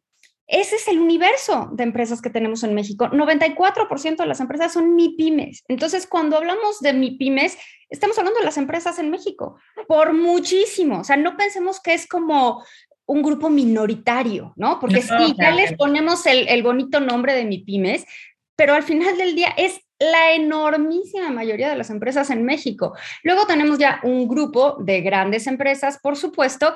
ese 0.46 0.76
es 0.76 0.86
el 0.86 1.00
universo 1.00 1.70
de 1.72 1.82
empresas 1.82 2.22
que 2.22 2.30
tenemos 2.30 2.62
en 2.62 2.74
México. 2.74 3.08
94% 3.08 4.18
de 4.18 4.26
las 4.26 4.38
empresas 4.38 4.72
son 4.72 4.94
MIPIMES. 4.94 5.64
Entonces, 5.66 6.06
cuando 6.06 6.36
hablamos 6.36 6.78
de 6.78 6.92
MIPIMES, 6.92 7.58
estamos 7.90 8.16
hablando 8.18 8.38
de 8.38 8.46
las 8.46 8.56
empresas 8.56 9.00
en 9.00 9.10
México, 9.10 9.58
por 9.88 10.12
muchísimo. 10.12 11.00
O 11.00 11.04
sea, 11.04 11.16
no 11.16 11.36
pensemos 11.36 11.80
que 11.80 11.94
es 11.94 12.06
como 12.06 12.64
un 13.06 13.22
grupo 13.22 13.50
minoritario, 13.50 14.52
¿no? 14.54 14.78
Porque 14.78 15.02
sí, 15.02 15.34
ya 15.36 15.50
les 15.50 15.72
ponemos 15.72 16.24
el, 16.26 16.46
el 16.46 16.62
bonito 16.62 17.00
nombre 17.00 17.34
de 17.34 17.44
MIPIMES, 17.44 18.06
pero 18.56 18.74
al 18.74 18.82
final 18.82 19.16
del 19.16 19.34
día 19.34 19.54
es 19.56 19.80
la 19.98 20.32
enormísima 20.32 21.30
mayoría 21.30 21.68
de 21.68 21.76
las 21.76 21.90
empresas 21.90 22.30
en 22.30 22.44
México. 22.44 22.94
Luego 23.22 23.46
tenemos 23.46 23.78
ya 23.78 24.00
un 24.02 24.28
grupo 24.28 24.76
de 24.80 25.00
grandes 25.00 25.46
empresas, 25.46 25.98
por 26.02 26.16
supuesto, 26.16 26.74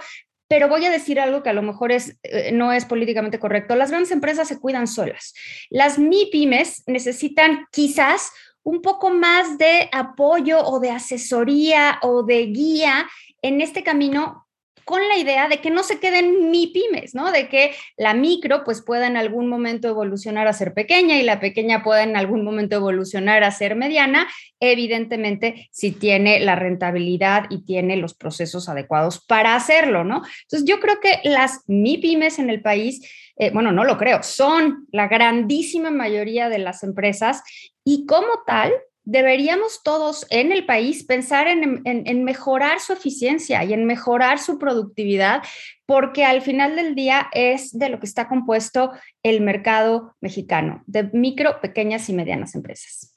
pero 0.48 0.68
voy 0.68 0.84
a 0.84 0.90
decir 0.90 1.20
algo 1.20 1.42
que 1.42 1.50
a 1.50 1.54
lo 1.54 1.62
mejor 1.62 1.92
es, 1.92 2.16
eh, 2.22 2.50
no 2.52 2.72
es 2.72 2.84
políticamente 2.84 3.38
correcto. 3.38 3.76
Las 3.76 3.90
grandes 3.90 4.10
empresas 4.10 4.48
se 4.48 4.58
cuidan 4.58 4.86
solas. 4.86 5.34
Las 5.68 5.98
MIPIMES 5.98 6.84
necesitan 6.86 7.66
quizás 7.70 8.32
un 8.62 8.82
poco 8.82 9.10
más 9.10 9.58
de 9.58 9.88
apoyo 9.92 10.60
o 10.64 10.80
de 10.80 10.90
asesoría 10.90 11.98
o 12.02 12.24
de 12.24 12.46
guía 12.46 13.08
en 13.42 13.60
este 13.60 13.82
camino 13.82 14.46
con 14.84 15.06
la 15.08 15.16
idea 15.16 15.48
de 15.48 15.58
que 15.58 15.70
no 15.70 15.82
se 15.82 16.00
queden 16.00 16.50
mi 16.50 16.68
pymes, 16.68 17.14
¿no? 17.14 17.30
De 17.32 17.48
que 17.48 17.74
la 17.96 18.14
micro 18.14 18.64
pues 18.64 18.82
pueda 18.82 19.06
en 19.06 19.16
algún 19.16 19.48
momento 19.48 19.88
evolucionar 19.88 20.46
a 20.46 20.52
ser 20.52 20.74
pequeña 20.74 21.16
y 21.16 21.22
la 21.22 21.40
pequeña 21.40 21.82
pueda 21.82 22.02
en 22.02 22.16
algún 22.16 22.44
momento 22.44 22.76
evolucionar 22.76 23.44
a 23.44 23.50
ser 23.50 23.76
mediana, 23.76 24.28
evidentemente 24.60 25.68
si 25.72 25.92
tiene 25.92 26.40
la 26.40 26.56
rentabilidad 26.56 27.46
y 27.50 27.64
tiene 27.64 27.96
los 27.96 28.14
procesos 28.14 28.68
adecuados 28.68 29.24
para 29.24 29.54
hacerlo, 29.54 30.04
¿no? 30.04 30.22
Entonces 30.42 30.68
yo 30.68 30.80
creo 30.80 31.00
que 31.00 31.20
las 31.24 31.60
mi 31.66 31.98
pymes 31.98 32.38
en 32.38 32.50
el 32.50 32.62
país, 32.62 33.06
eh, 33.36 33.50
bueno, 33.50 33.72
no 33.72 33.84
lo 33.84 33.96
creo, 33.96 34.22
son 34.22 34.86
la 34.92 35.08
grandísima 35.08 35.90
mayoría 35.90 36.48
de 36.48 36.58
las 36.58 36.82
empresas 36.82 37.42
y 37.84 38.06
como 38.06 38.44
tal 38.46 38.72
deberíamos 39.04 39.82
todos 39.82 40.26
en 40.30 40.52
el 40.52 40.66
país 40.66 41.04
pensar 41.04 41.48
en, 41.48 42.24
mejorar 42.24 42.80
su 42.80 42.92
eficiencia 42.92 43.64
y 43.64 43.72
en 43.72 43.84
mejorar 43.84 44.38
su 44.38 44.58
productividad, 44.58 45.42
porque 45.86 46.24
al 46.24 46.42
final 46.42 46.76
del 46.76 46.94
día 46.94 47.28
es 47.32 47.76
de 47.76 47.88
lo 47.88 47.98
que 47.98 48.06
está 48.06 48.28
compuesto 48.28 48.92
el 49.22 49.40
mercado 49.40 50.16
mexicano, 50.20 50.82
de 50.86 51.04
micro, 51.12 51.60
pequeñas 51.60 52.08
y 52.08 52.12
medianas 52.12 52.54
empresas. 52.54 53.09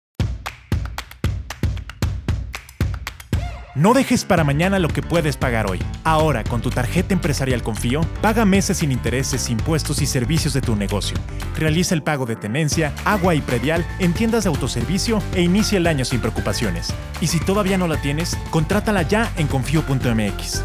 No 3.75 3.95
dejes 3.95 4.23
para 4.23 4.43
mañana 4.43 4.77
lo 4.77 4.87
que 4.87 5.01
puedes 5.01 5.35
pagar 5.35 5.65
hoy. 5.67 5.79
Ahora, 6.03 6.43
con 6.43 6.61
tu 6.61 6.69
tarjeta 6.69 7.15
empresarial 7.15 7.63
Confío, 7.63 8.01
paga 8.21 8.45
meses 8.45 8.77
sin 8.77 8.91
intereses, 8.91 9.49
impuestos 9.49 9.99
y 10.03 10.05
servicios 10.05 10.53
de 10.53 10.61
tu 10.61 10.75
negocio. 10.75 11.17
Realiza 11.57 11.95
el 11.95 12.03
pago 12.03 12.27
de 12.27 12.35
tenencia, 12.35 12.93
agua 13.03 13.33
y 13.33 13.41
predial 13.41 13.83
en 13.97 14.13
tiendas 14.13 14.43
de 14.43 14.49
autoservicio 14.49 15.23
e 15.33 15.41
inicia 15.41 15.79
el 15.79 15.87
año 15.87 16.05
sin 16.05 16.19
preocupaciones. 16.19 16.93
Y 17.19 17.27
si 17.27 17.39
todavía 17.39 17.79
no 17.79 17.87
la 17.87 17.99
tienes, 17.99 18.37
contrátala 18.51 19.01
ya 19.01 19.31
en 19.37 19.47
confío.mx. 19.47 20.63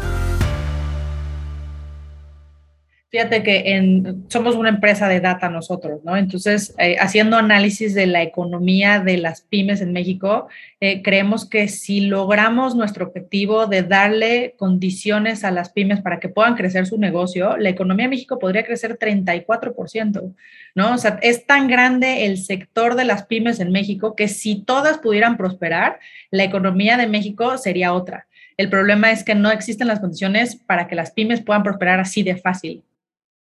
Fíjate 3.11 3.41
que 3.41 4.13
somos 4.27 4.55
una 4.55 4.69
empresa 4.69 5.07
de 5.07 5.19
data 5.19 5.49
nosotros, 5.49 6.03
¿no? 6.03 6.15
Entonces, 6.15 6.75
eh, 6.77 6.95
haciendo 6.99 7.37
análisis 7.37 7.95
de 7.95 8.05
la 8.05 8.21
economía 8.21 8.99
de 8.99 9.17
las 9.17 9.41
pymes 9.41 9.81
en 9.81 9.93
México, 9.93 10.47
eh, 10.79 11.01
creemos 11.01 11.49
que 11.49 11.69
si 11.69 12.01
logramos 12.01 12.75
nuestro 12.75 13.07
objetivo 13.07 13.65
de 13.65 13.81
darle 13.81 14.53
condiciones 14.59 15.43
a 15.43 15.49
las 15.49 15.71
pymes 15.71 16.01
para 16.01 16.19
que 16.19 16.29
puedan 16.29 16.53
crecer 16.53 16.85
su 16.85 16.99
negocio, 16.99 17.57
la 17.57 17.69
economía 17.69 18.05
de 18.05 18.11
México 18.11 18.37
podría 18.37 18.63
crecer 18.63 18.99
34%, 18.99 20.35
¿no? 20.75 20.93
O 20.93 20.97
sea, 20.99 21.17
es 21.23 21.47
tan 21.47 21.67
grande 21.67 22.27
el 22.27 22.37
sector 22.37 22.93
de 22.93 23.05
las 23.05 23.25
pymes 23.25 23.59
en 23.59 23.71
México 23.71 24.15
que 24.15 24.27
si 24.27 24.61
todas 24.61 24.99
pudieran 24.99 25.35
prosperar, 25.35 25.99
la 26.29 26.43
economía 26.43 26.95
de 26.95 27.07
México 27.07 27.57
sería 27.57 27.91
otra. 27.91 28.27
El 28.55 28.69
problema 28.69 29.09
es 29.09 29.23
que 29.23 29.33
no 29.33 29.49
existen 29.49 29.87
las 29.87 29.99
condiciones 29.99 30.57
para 30.57 30.87
que 30.87 30.95
las 30.95 31.09
pymes 31.09 31.41
puedan 31.41 31.63
prosperar 31.63 31.99
así 31.99 32.21
de 32.21 32.35
fácil. 32.35 32.83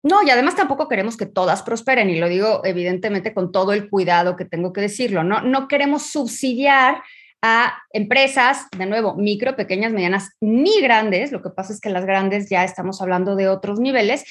No, 0.07 0.23
y 0.23 0.29
además 0.29 0.55
tampoco 0.55 0.87
queremos 0.87 1.17
que 1.17 1.25
todas 1.25 1.63
prosperen, 1.63 2.09
y 2.09 2.17
lo 2.17 2.29
digo 2.29 2.61
evidentemente 2.63 3.33
con 3.33 3.51
todo 3.51 3.73
el 3.73 3.89
cuidado 3.89 4.37
que 4.37 4.45
tengo 4.45 4.71
que 4.71 4.79
decirlo, 4.79 5.23
¿no? 5.23 5.41
No 5.41 5.67
queremos 5.67 6.03
subsidiar 6.03 7.03
a 7.41 7.73
empresas, 7.91 8.67
de 8.77 8.85
nuevo, 8.85 9.15
micro, 9.15 9.55
pequeñas, 9.55 9.91
medianas, 9.91 10.29
ni 10.39 10.81
grandes, 10.81 11.31
lo 11.31 11.41
que 11.41 11.49
pasa 11.49 11.73
es 11.73 11.81
que 11.81 11.89
las 11.89 12.05
grandes 12.05 12.49
ya 12.49 12.63
estamos 12.63 13.01
hablando 13.01 13.35
de 13.35 13.49
otros 13.49 13.79
niveles, 13.79 14.23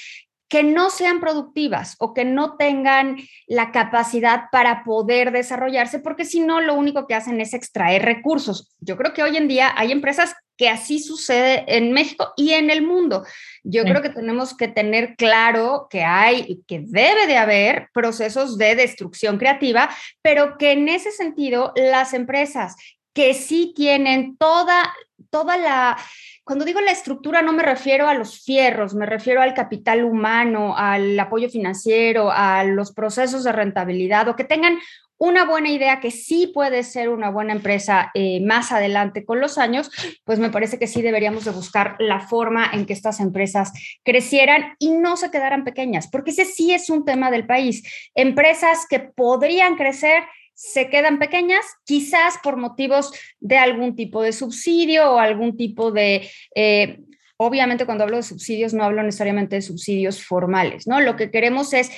que 0.48 0.62
no 0.62 0.90
sean 0.90 1.20
productivas 1.20 1.96
o 1.98 2.14
que 2.14 2.24
no 2.24 2.56
tengan 2.56 3.16
la 3.46 3.72
capacidad 3.72 4.44
para 4.52 4.84
poder 4.84 5.32
desarrollarse, 5.32 5.98
porque 5.98 6.24
si 6.24 6.40
no, 6.40 6.60
lo 6.60 6.74
único 6.74 7.06
que 7.06 7.14
hacen 7.14 7.40
es 7.40 7.52
extraer 7.52 8.02
recursos. 8.02 8.74
Yo 8.80 8.96
creo 8.96 9.12
que 9.12 9.22
hoy 9.22 9.36
en 9.36 9.48
día 9.48 9.72
hay 9.76 9.92
empresas 9.92 10.34
que 10.56 10.68
así 10.68 11.00
sucede 11.00 11.64
en 11.66 11.92
México 11.92 12.32
y 12.36 12.52
en 12.52 12.70
el 12.70 12.82
mundo. 12.82 13.24
Yo 13.62 13.82
creo 13.84 14.00
que 14.00 14.08
tenemos 14.08 14.56
que 14.56 14.68
tener 14.68 15.16
claro 15.16 15.86
que 15.90 16.02
hay 16.02 16.44
y 16.48 16.62
que 16.66 16.82
debe 16.86 17.26
de 17.26 17.36
haber 17.36 17.88
procesos 17.92 18.56
de 18.56 18.74
destrucción 18.74 19.38
creativa, 19.38 19.90
pero 20.22 20.56
que 20.56 20.72
en 20.72 20.88
ese 20.88 21.10
sentido 21.10 21.72
las 21.76 22.14
empresas 22.14 22.76
que 23.16 23.32
sí 23.32 23.72
tienen 23.74 24.36
toda, 24.36 24.92
toda 25.30 25.56
la 25.56 25.96
cuando 26.44 26.64
digo 26.64 26.80
la 26.80 26.92
estructura 26.92 27.42
no 27.42 27.52
me 27.52 27.64
refiero 27.64 28.06
a 28.06 28.14
los 28.14 28.44
fierros, 28.44 28.94
me 28.94 29.06
refiero 29.06 29.42
al 29.42 29.54
capital 29.54 30.04
humano, 30.04 30.76
al 30.76 31.18
apoyo 31.18 31.48
financiero, 31.48 32.30
a 32.30 32.62
los 32.62 32.92
procesos 32.92 33.42
de 33.42 33.50
rentabilidad 33.50 34.28
o 34.28 34.36
que 34.36 34.44
tengan 34.44 34.78
una 35.18 35.44
buena 35.44 35.70
idea 35.70 35.98
que 35.98 36.10
sí 36.10 36.46
puede 36.46 36.84
ser 36.84 37.08
una 37.08 37.30
buena 37.30 37.52
empresa 37.52 38.10
eh, 38.14 38.40
más 38.44 38.70
adelante 38.70 39.24
con 39.24 39.40
los 39.40 39.56
años, 39.58 39.90
pues 40.24 40.38
me 40.38 40.50
parece 40.50 40.78
que 40.78 40.86
sí 40.86 41.00
deberíamos 41.00 41.44
de 41.44 41.52
buscar 41.52 41.96
la 41.98 42.20
forma 42.20 42.70
en 42.72 42.84
que 42.84 42.92
estas 42.92 43.18
empresas 43.18 43.72
crecieran 44.04 44.76
y 44.78 44.90
no 44.90 45.16
se 45.16 45.30
quedaran 45.30 45.64
pequeñas, 45.64 46.06
porque 46.06 46.32
ese 46.32 46.44
sí 46.44 46.72
es 46.72 46.90
un 46.90 47.04
tema 47.04 47.30
del 47.30 47.46
país. 47.46 47.82
Empresas 48.14 48.86
que 48.88 49.00
podrían 49.00 49.76
crecer 49.76 50.22
se 50.56 50.88
quedan 50.88 51.18
pequeñas, 51.18 51.64
quizás 51.84 52.38
por 52.42 52.56
motivos 52.56 53.12
de 53.40 53.58
algún 53.58 53.94
tipo 53.94 54.22
de 54.22 54.32
subsidio 54.32 55.12
o 55.12 55.18
algún 55.18 55.56
tipo 55.56 55.92
de... 55.92 56.28
Eh, 56.54 57.00
obviamente 57.36 57.84
cuando 57.84 58.04
hablo 58.04 58.16
de 58.16 58.22
subsidios 58.22 58.72
no 58.72 58.82
hablo 58.82 59.02
necesariamente 59.02 59.56
de 59.56 59.62
subsidios 59.62 60.24
formales, 60.24 60.86
¿no? 60.86 61.00
Lo 61.00 61.16
que 61.16 61.30
queremos 61.30 61.74
es 61.74 61.92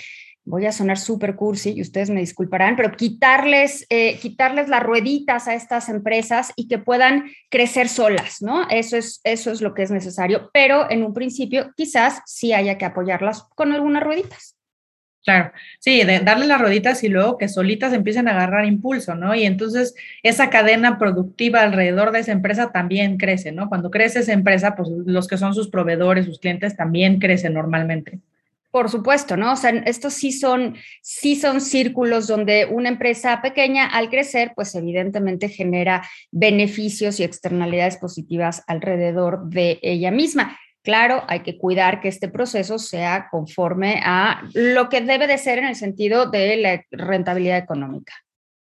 voy 0.45 0.67
a 0.67 0.73
sonar 0.73 0.99
súper 0.99 1.37
cursi 1.37 1.75
y 1.77 1.83
ustedes 1.83 2.11
me 2.11 2.21
disculparán, 2.21 2.75
pero 2.75 2.97
quitarles, 2.97 3.87
eh, 3.91 4.19
quitarles 4.19 4.69
las 4.69 4.83
rueditas 4.83 5.47
a 5.47 5.55
estas 5.55 5.89
empresas 5.89 6.53
y 6.57 6.67
que 6.67 6.79
puedan 6.79 7.31
crecer 7.51 7.89
solas, 7.89 8.41
¿no? 8.41 8.67
Eso 8.71 8.97
es, 8.97 9.21
eso 9.25 9.53
es 9.53 9.61
lo 9.61 9.75
que 9.75 9.83
es 9.83 9.91
necesario, 9.91 10.51
pero 10.53 10.91
en 10.91 11.05
un 11.05 11.15
principio 11.15 11.71
quizás 11.77 12.23
sí 12.27 12.53
haya 12.55 12.79
que 12.79 12.87
apoyarlas 12.87 13.45
con 13.55 13.73
algunas 13.73 14.03
rueditas. 14.03 14.58
Claro, 15.29 15.53
sí, 15.79 16.03
darle 16.25 16.47
las 16.47 16.59
rueditas 16.59 17.05
y 17.05 17.09
luego 17.11 17.37
que 17.37 17.51
solitas 17.51 17.93
empiecen 17.93 18.29
a 18.29 18.31
agarrar 18.31 18.65
impulso, 18.65 19.15
¿no? 19.15 19.35
Y 19.35 19.45
entonces 19.45 19.95
esa 20.23 20.49
cadena 20.49 20.99
productiva 20.99 21.61
alrededor 21.61 22.13
de 22.13 22.21
esa 22.21 22.33
empresa 22.33 22.73
también 22.73 23.19
crece, 23.19 23.53
¿no? 23.53 23.69
Cuando 23.69 23.91
crece 23.91 24.21
esa 24.21 24.33
empresa, 24.33 24.75
pues 24.75 24.89
los 25.05 25.29
que 25.29 25.37
son 25.37 25.53
sus 25.53 25.69
proveedores, 25.69 26.25
sus 26.25 26.39
clientes 26.39 26.79
también 26.79 27.19
crecen 27.19 27.53
normalmente. 27.53 28.21
Por 28.71 28.89
supuesto, 28.89 29.37
¿no? 29.37 29.53
O 29.53 29.57
sea, 29.57 29.69
estos 29.85 30.15
sí 30.15 30.33
son, 30.33 30.77
sí 31.03 31.37
son 31.37 31.61
círculos 31.61 32.27
donde 32.27 32.65
una 32.65 32.89
empresa 32.89 33.43
pequeña 33.43 33.87
al 33.87 34.09
crecer, 34.09 34.53
pues 34.57 34.75
evidentemente 34.75 35.51
genera 35.51 36.09
beneficios 36.31 37.21
y 37.21 37.25
externalidades 37.25 37.99
positivas 37.99 38.65
alrededor 38.67 39.51
de 39.51 39.79
ella 39.83 40.11
misma. 40.11 40.57
Claro, 40.89 41.23
hay 41.29 41.41
que 41.41 41.59
cuidar 41.59 42.01
que 42.01 42.09
este 42.09 42.29
proceso 42.29 42.79
sea 42.79 43.29
conforme 43.31 44.01
a 44.03 44.45
lo 44.55 44.89
que 44.89 45.03
debe 45.03 45.27
de 45.27 45.37
ser 45.37 45.59
en 45.59 45.67
el 45.67 45.75
sentido 45.75 46.31
de 46.31 46.57
la 46.57 46.83
rentabilidad 46.91 47.59
económica. 47.59 48.15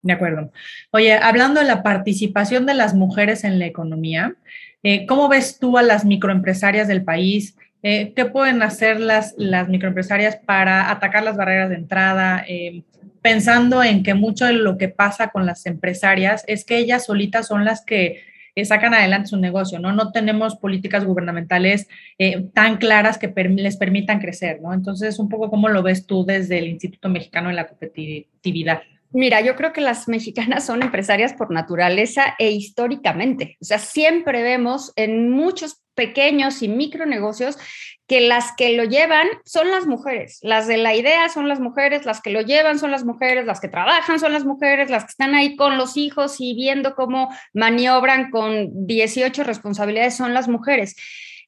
De 0.01 0.13
acuerdo. 0.13 0.49
Oye, 0.91 1.15
hablando 1.15 1.59
de 1.59 1.65
la 1.65 1.83
participación 1.83 2.65
de 2.65 2.75
las 2.75 2.93
mujeres 2.93 3.43
en 3.43 3.59
la 3.59 3.65
economía, 3.65 4.35
eh, 4.83 5.05
¿cómo 5.05 5.27
ves 5.27 5.59
tú 5.59 5.77
a 5.77 5.83
las 5.83 6.05
microempresarias 6.05 6.87
del 6.87 7.03
país? 7.03 7.57
Eh, 7.81 8.13
¿Qué 8.15 8.23
pueden 8.23 8.61
hacer 8.61 9.01
las, 9.01 9.35
las 9.37 9.67
microempresarias 9.67 10.37
para 10.37 10.91
atacar 10.91 11.25
las 11.25 11.35
barreras 11.35 11.71
de 11.71 11.75
entrada? 11.75 12.45
Eh, 12.47 12.83
pensando 13.21 13.83
en 13.83 14.01
que 14.01 14.13
mucho 14.13 14.45
de 14.45 14.53
lo 14.53 14.77
que 14.77 14.87
pasa 14.87 15.27
con 15.27 15.45
las 15.45 15.65
empresarias 15.65 16.45
es 16.47 16.63
que 16.63 16.77
ellas 16.77 17.03
solitas 17.03 17.47
son 17.47 17.65
las 17.65 17.83
que 17.83 18.23
sacan 18.63 18.93
adelante 18.93 19.29
su 19.29 19.37
negocio, 19.37 19.79
¿no? 19.79 19.91
No 19.93 20.11
tenemos 20.11 20.55
políticas 20.55 21.05
gubernamentales 21.05 21.87
tan 22.53 22.77
claras 22.77 23.17
que 23.17 23.27
les 23.27 23.77
permitan 23.77 24.19
crecer, 24.19 24.61
¿no? 24.61 24.73
Entonces, 24.73 25.19
un 25.19 25.29
poco 25.29 25.49
cómo 25.49 25.69
lo 25.69 25.83
ves 25.83 26.05
tú 26.05 26.25
desde 26.25 26.59
el 26.59 26.67
Instituto 26.67 27.09
Mexicano 27.09 27.49
de 27.49 27.55
la 27.55 27.67
Competitividad. 27.67 28.81
Mira, 29.15 29.41
yo 29.41 29.55
creo 29.55 29.73
que 29.73 29.81
las 29.81 30.07
mexicanas 30.07 30.65
son 30.65 30.81
empresarias 30.81 31.33
por 31.33 31.51
naturaleza 31.51 32.33
e 32.39 32.49
históricamente. 32.49 33.57
O 33.61 33.65
sea, 33.65 33.77
siempre 33.77 34.41
vemos 34.41 34.91
en 34.95 35.29
muchos 35.29 35.83
pequeños 35.93 36.63
y 36.63 36.67
micronegocios 36.67 37.59
que 38.07 38.21
las 38.21 38.51
que 38.57 38.75
lo 38.75 38.83
llevan 38.83 39.27
son 39.45 39.71
las 39.71 39.87
mujeres, 39.87 40.39
las 40.41 40.67
de 40.67 40.77
la 40.77 40.95
idea 40.95 41.29
son 41.29 41.47
las 41.47 41.59
mujeres, 41.59 42.05
las 42.05 42.21
que 42.21 42.31
lo 42.31 42.41
llevan 42.41 42.77
son 42.77 42.91
las 42.91 43.05
mujeres, 43.05 43.45
las 43.45 43.61
que 43.61 43.69
trabajan 43.69 44.19
son 44.19 44.33
las 44.33 44.45
mujeres, 44.45 44.89
las 44.89 45.05
que 45.05 45.11
están 45.11 45.35
ahí 45.35 45.55
con 45.55 45.77
los 45.77 45.95
hijos 45.95 46.35
y 46.39 46.53
viendo 46.53 46.95
cómo 46.95 47.29
maniobran 47.53 48.29
con 48.29 48.85
18 48.85 49.43
responsabilidades 49.43 50.17
son 50.17 50.33
las 50.33 50.47
mujeres. 50.47 50.95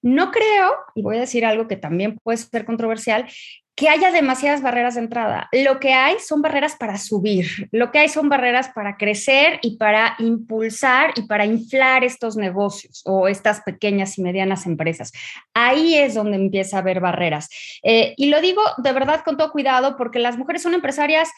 No 0.02 0.32
creo, 0.32 0.72
y 0.94 1.02
voy 1.02 1.18
a 1.18 1.22
decir 1.22 1.46
algo 1.46 1.68
que 1.68 1.78
también 1.78 2.18
puede 2.20 2.38
ser 2.38 2.64
controversial, 2.64 3.28
que 3.76 3.90
haya 3.90 4.12
demasiadas 4.12 4.62
barreras 4.62 4.96
de 4.96 5.02
entrada. 5.02 5.50
Lo 5.52 5.80
que 5.82 5.94
hay 5.94 6.16
son 6.20 6.42
barreras 6.42 6.78
para 6.78 6.98
subir, 6.98 7.68
lo 7.72 7.92
que 7.92 8.00
hay 8.00 8.10
son 8.10 8.30
barreras 8.30 8.70
para 8.70 8.96
crecer 8.96 9.60
y 9.62 9.78
para 9.78 10.16
impulsar 10.20 11.12
y 11.16 11.24
para 11.24 11.46
inflar 11.46 12.06
estos 12.06 12.38
negocios 12.38 13.02
o 13.06 13.28
estas 13.28 13.62
pequeñas 13.62 14.18
y 14.18 14.22
medianas 14.22 14.66
empresas. 14.66 15.12
Ahí 15.54 15.96
es 15.96 16.14
donde 16.14 16.38
empieza 16.38 16.78
a 16.78 16.80
haber 16.80 17.02
barreras. 17.02 17.50
Eh, 17.84 18.14
y 18.16 18.28
lo 18.28 18.40
digo 18.40 18.62
de 18.78 18.94
verdad 18.94 19.24
con 19.26 19.36
todo 19.36 19.52
cuidado 19.52 19.98
porque 19.98 20.20
las 20.20 20.38
mujeres 20.38 20.62
son 20.62 20.74
empresarias 20.74 21.30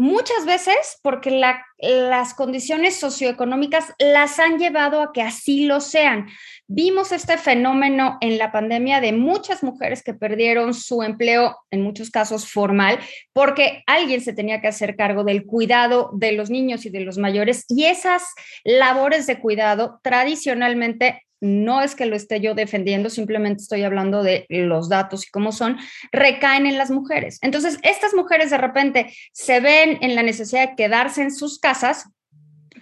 Muchas 0.00 0.46
veces 0.46 0.98
porque 1.02 1.30
las 1.30 2.32
condiciones 2.32 2.96
socioeconómicas 2.96 3.92
las 3.98 4.38
han 4.38 4.58
llevado 4.58 5.02
a 5.02 5.12
que 5.12 5.20
así 5.20 5.66
lo 5.66 5.82
sean. 5.82 6.26
Vimos 6.66 7.12
este 7.12 7.36
fenómeno 7.36 8.16
en 8.22 8.38
la 8.38 8.50
pandemia 8.50 9.02
de 9.02 9.12
muchas 9.12 9.62
mujeres 9.62 10.02
que 10.02 10.14
perdieron 10.14 10.72
su 10.72 11.02
empleo, 11.02 11.58
en 11.70 11.82
muchos 11.82 12.10
casos 12.10 12.50
formal, 12.50 12.98
porque 13.34 13.82
alguien 13.86 14.22
se 14.22 14.32
tenía 14.32 14.62
que 14.62 14.68
hacer 14.68 14.96
cargo 14.96 15.22
del 15.22 15.44
cuidado 15.44 16.08
de 16.14 16.32
los 16.32 16.48
niños 16.48 16.86
y 16.86 16.88
de 16.88 17.00
los 17.00 17.18
mayores 17.18 17.66
y 17.68 17.84
esas 17.84 18.22
labores 18.64 19.26
de 19.26 19.38
cuidado 19.38 20.00
tradicionalmente 20.02 21.26
no 21.40 21.80
es 21.80 21.94
que 21.94 22.06
lo 22.06 22.16
esté 22.16 22.40
yo 22.40 22.54
defendiendo, 22.54 23.10
simplemente 23.10 23.62
estoy 23.62 23.82
hablando 23.82 24.22
de 24.22 24.46
los 24.48 24.88
datos 24.88 25.26
y 25.26 25.30
cómo 25.30 25.52
son, 25.52 25.78
recaen 26.12 26.66
en 26.66 26.78
las 26.78 26.90
mujeres. 26.90 27.38
Entonces, 27.42 27.78
estas 27.82 28.14
mujeres 28.14 28.50
de 28.50 28.58
repente 28.58 29.14
se 29.32 29.60
ven 29.60 29.98
en 30.02 30.14
la 30.14 30.22
necesidad 30.22 30.68
de 30.68 30.76
quedarse 30.76 31.22
en 31.22 31.34
sus 31.34 31.58
casas 31.58 32.06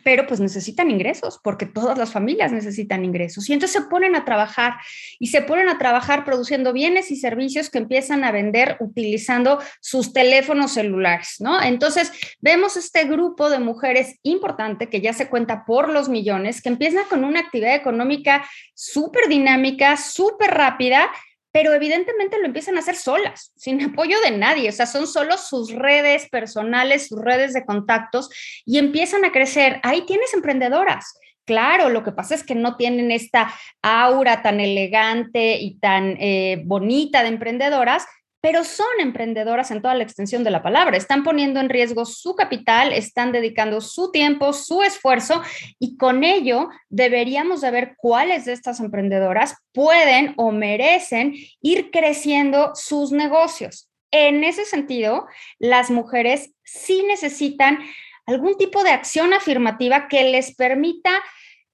pero 0.08 0.26
pues 0.26 0.40
necesitan 0.40 0.90
ingresos, 0.90 1.38
porque 1.44 1.66
todas 1.66 1.98
las 1.98 2.12
familias 2.12 2.50
necesitan 2.50 3.04
ingresos. 3.04 3.46
Y 3.46 3.52
entonces 3.52 3.82
se 3.82 3.90
ponen 3.90 4.16
a 4.16 4.24
trabajar 4.24 4.76
y 5.18 5.26
se 5.26 5.42
ponen 5.42 5.68
a 5.68 5.76
trabajar 5.76 6.24
produciendo 6.24 6.72
bienes 6.72 7.10
y 7.10 7.16
servicios 7.16 7.68
que 7.68 7.76
empiezan 7.76 8.24
a 8.24 8.32
vender 8.32 8.78
utilizando 8.80 9.60
sus 9.82 10.14
teléfonos 10.14 10.72
celulares, 10.72 11.36
¿no? 11.40 11.62
Entonces 11.62 12.10
vemos 12.40 12.78
este 12.78 13.04
grupo 13.04 13.50
de 13.50 13.58
mujeres 13.58 14.18
importante 14.22 14.88
que 14.88 15.02
ya 15.02 15.12
se 15.12 15.28
cuenta 15.28 15.66
por 15.66 15.90
los 15.90 16.08
millones, 16.08 16.62
que 16.62 16.70
empieza 16.70 17.04
con 17.04 17.22
una 17.22 17.40
actividad 17.40 17.74
económica 17.74 18.48
súper 18.72 19.28
dinámica, 19.28 19.98
súper 19.98 20.52
rápida 20.52 21.10
pero 21.52 21.72
evidentemente 21.72 22.38
lo 22.38 22.46
empiezan 22.46 22.76
a 22.76 22.80
hacer 22.80 22.96
solas, 22.96 23.52
sin 23.56 23.82
apoyo 23.84 24.20
de 24.20 24.32
nadie, 24.32 24.68
o 24.68 24.72
sea, 24.72 24.86
son 24.86 25.06
solo 25.06 25.36
sus 25.38 25.72
redes 25.72 26.28
personales, 26.28 27.08
sus 27.08 27.20
redes 27.20 27.52
de 27.54 27.64
contactos 27.64 28.28
y 28.64 28.78
empiezan 28.78 29.24
a 29.24 29.32
crecer. 29.32 29.80
Ahí 29.82 30.02
tienes 30.06 30.32
emprendedoras. 30.34 31.18
Claro, 31.44 31.88
lo 31.88 32.04
que 32.04 32.12
pasa 32.12 32.34
es 32.34 32.44
que 32.44 32.54
no 32.54 32.76
tienen 32.76 33.10
esta 33.10 33.54
aura 33.80 34.42
tan 34.42 34.60
elegante 34.60 35.56
y 35.58 35.78
tan 35.78 36.16
eh, 36.20 36.60
bonita 36.66 37.22
de 37.22 37.28
emprendedoras, 37.28 38.06
pero 38.40 38.62
son 38.64 38.86
emprendedoras 39.00 39.70
en 39.70 39.82
toda 39.82 39.94
la 39.94 40.04
extensión 40.04 40.44
de 40.44 40.50
la 40.50 40.62
palabra. 40.62 40.96
Están 40.96 41.24
poniendo 41.24 41.58
en 41.60 41.68
riesgo 41.68 42.04
su 42.04 42.36
capital, 42.36 42.92
están 42.92 43.32
dedicando 43.32 43.80
su 43.80 44.12
tiempo, 44.12 44.52
su 44.52 44.82
esfuerzo 44.82 45.42
y 45.78 45.96
con 45.96 46.22
ello 46.22 46.68
deberíamos 46.88 47.60
de 47.60 47.70
ver 47.70 47.94
cuáles 47.96 48.44
de 48.44 48.52
estas 48.52 48.80
emprendedoras 48.80 49.56
pueden 49.72 50.34
o 50.36 50.52
merecen 50.52 51.34
ir 51.60 51.90
creciendo 51.90 52.72
sus 52.74 53.10
negocios. 53.12 53.90
En 54.10 54.44
ese 54.44 54.64
sentido, 54.64 55.26
las 55.58 55.90
mujeres 55.90 56.52
sí 56.64 57.02
necesitan 57.06 57.78
algún 58.24 58.56
tipo 58.56 58.84
de 58.84 58.90
acción 58.90 59.34
afirmativa 59.34 60.06
que 60.06 60.24
les 60.24 60.54
permita 60.54 61.10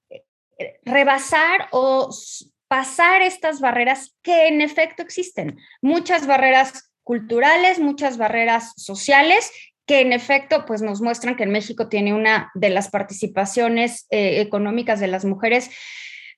eh, 0.08 0.24
rebasar 0.84 1.68
o 1.72 2.10
pasar 2.68 3.22
estas 3.22 3.60
barreras 3.60 4.16
que 4.22 4.48
en 4.48 4.60
efecto 4.60 5.02
existen. 5.02 5.58
Muchas 5.82 6.26
barreras 6.26 6.90
culturales, 7.02 7.78
muchas 7.78 8.16
barreras 8.16 8.72
sociales 8.76 9.50
que 9.86 10.00
en 10.00 10.12
efecto 10.12 10.64
pues 10.66 10.82
nos 10.82 11.02
muestran 11.02 11.36
que 11.36 11.42
en 11.42 11.50
México 11.50 11.88
tiene 11.88 12.14
una 12.14 12.50
de 12.54 12.70
las 12.70 12.88
participaciones 12.88 14.06
eh, 14.10 14.40
económicas 14.40 14.98
de 14.98 15.08
las 15.08 15.24
mujeres 15.24 15.70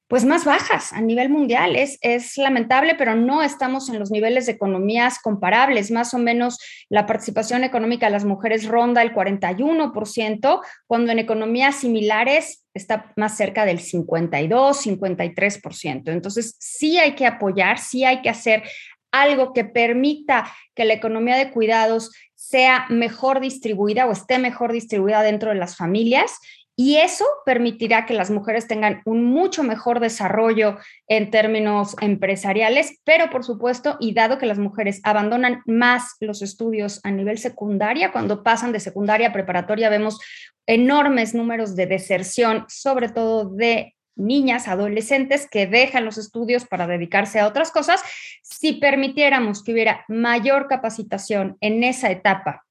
pues 0.08 0.24
más 0.24 0.44
bajas 0.44 0.92
a 0.92 1.00
nivel 1.00 1.28
mundial. 1.28 1.74
Es, 1.74 1.98
es 2.00 2.36
lamentable, 2.38 2.94
pero 2.94 3.16
no 3.16 3.42
estamos 3.42 3.88
en 3.88 3.98
los 3.98 4.10
niveles 4.10 4.46
de 4.46 4.52
economías 4.52 5.18
comparables. 5.20 5.90
Más 5.90 6.14
o 6.14 6.18
menos 6.18 6.58
la 6.88 7.06
participación 7.06 7.64
económica 7.64 8.06
de 8.06 8.12
las 8.12 8.24
mujeres 8.24 8.66
ronda 8.66 9.02
el 9.02 9.12
41%, 9.12 10.60
cuando 10.86 11.12
en 11.12 11.18
economías 11.18 11.76
similares 11.76 12.64
está 12.76 13.12
más 13.16 13.36
cerca 13.36 13.64
del 13.64 13.80
52, 13.80 14.86
53%. 14.86 16.12
Entonces, 16.12 16.56
sí 16.58 16.98
hay 16.98 17.14
que 17.14 17.26
apoyar, 17.26 17.78
sí 17.78 18.04
hay 18.04 18.22
que 18.22 18.30
hacer 18.30 18.62
algo 19.10 19.52
que 19.52 19.64
permita 19.64 20.52
que 20.74 20.84
la 20.84 20.94
economía 20.94 21.36
de 21.36 21.50
cuidados 21.50 22.12
sea 22.34 22.86
mejor 22.90 23.40
distribuida 23.40 24.06
o 24.06 24.12
esté 24.12 24.38
mejor 24.38 24.72
distribuida 24.72 25.22
dentro 25.22 25.50
de 25.50 25.56
las 25.56 25.76
familias 25.76 26.38
y 26.78 26.98
eso 26.98 27.24
permitirá 27.46 28.04
que 28.04 28.12
las 28.12 28.30
mujeres 28.30 28.68
tengan 28.68 29.00
un 29.06 29.24
mucho 29.24 29.62
mejor 29.62 29.98
desarrollo 29.98 30.76
en 31.08 31.30
términos 31.30 31.96
empresariales, 32.02 33.00
pero 33.02 33.30
por 33.30 33.44
supuesto, 33.44 33.96
y 33.98 34.12
dado 34.12 34.36
que 34.36 34.44
las 34.44 34.58
mujeres 34.58 35.00
abandonan 35.02 35.62
más 35.64 36.16
los 36.20 36.42
estudios 36.42 37.00
a 37.02 37.10
nivel 37.10 37.38
secundaria, 37.38 38.12
cuando 38.12 38.42
pasan 38.42 38.72
de 38.72 38.80
secundaria 38.80 39.28
a 39.28 39.32
preparatoria 39.32 39.88
vemos 39.88 40.20
enormes 40.66 41.34
números 41.34 41.76
de 41.76 41.86
deserción, 41.86 42.66
sobre 42.68 43.08
todo 43.08 43.48
de 43.48 43.94
niñas, 44.14 44.68
adolescentes 44.68 45.48
que 45.50 45.66
dejan 45.66 46.04
los 46.04 46.18
estudios 46.18 46.66
para 46.66 46.86
dedicarse 46.86 47.40
a 47.40 47.46
otras 47.46 47.70
cosas, 47.70 48.02
si 48.42 48.74
permitiéramos 48.74 49.62
que 49.62 49.72
hubiera 49.72 50.04
mayor 50.08 50.68
capacitación 50.68 51.56
en 51.60 51.84
esa 51.84 52.10
etapa, 52.10 52.66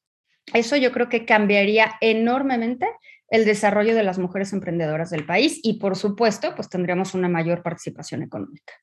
eso 0.53 0.75
yo 0.75 0.91
creo 0.91 1.09
que 1.09 1.25
cambiaría 1.25 1.95
enormemente 2.01 2.87
el 3.29 3.45
desarrollo 3.45 3.95
de 3.95 4.03
las 4.03 4.19
mujeres 4.19 4.53
emprendedoras 4.53 5.09
del 5.09 5.25
país 5.25 5.59
y 5.63 5.79
por 5.79 5.95
supuesto, 5.95 6.53
pues 6.55 6.69
tendríamos 6.69 7.13
una 7.13 7.27
mayor 7.27 7.63
participación 7.63 8.23
económica. 8.23 8.73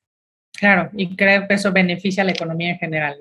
Claro, 0.52 0.90
y 0.94 1.16
creo 1.16 1.46
que 1.48 1.54
eso 1.54 1.72
beneficia 1.72 2.22
a 2.22 2.26
la 2.26 2.32
economía 2.32 2.70
en 2.70 2.78
general. 2.78 3.16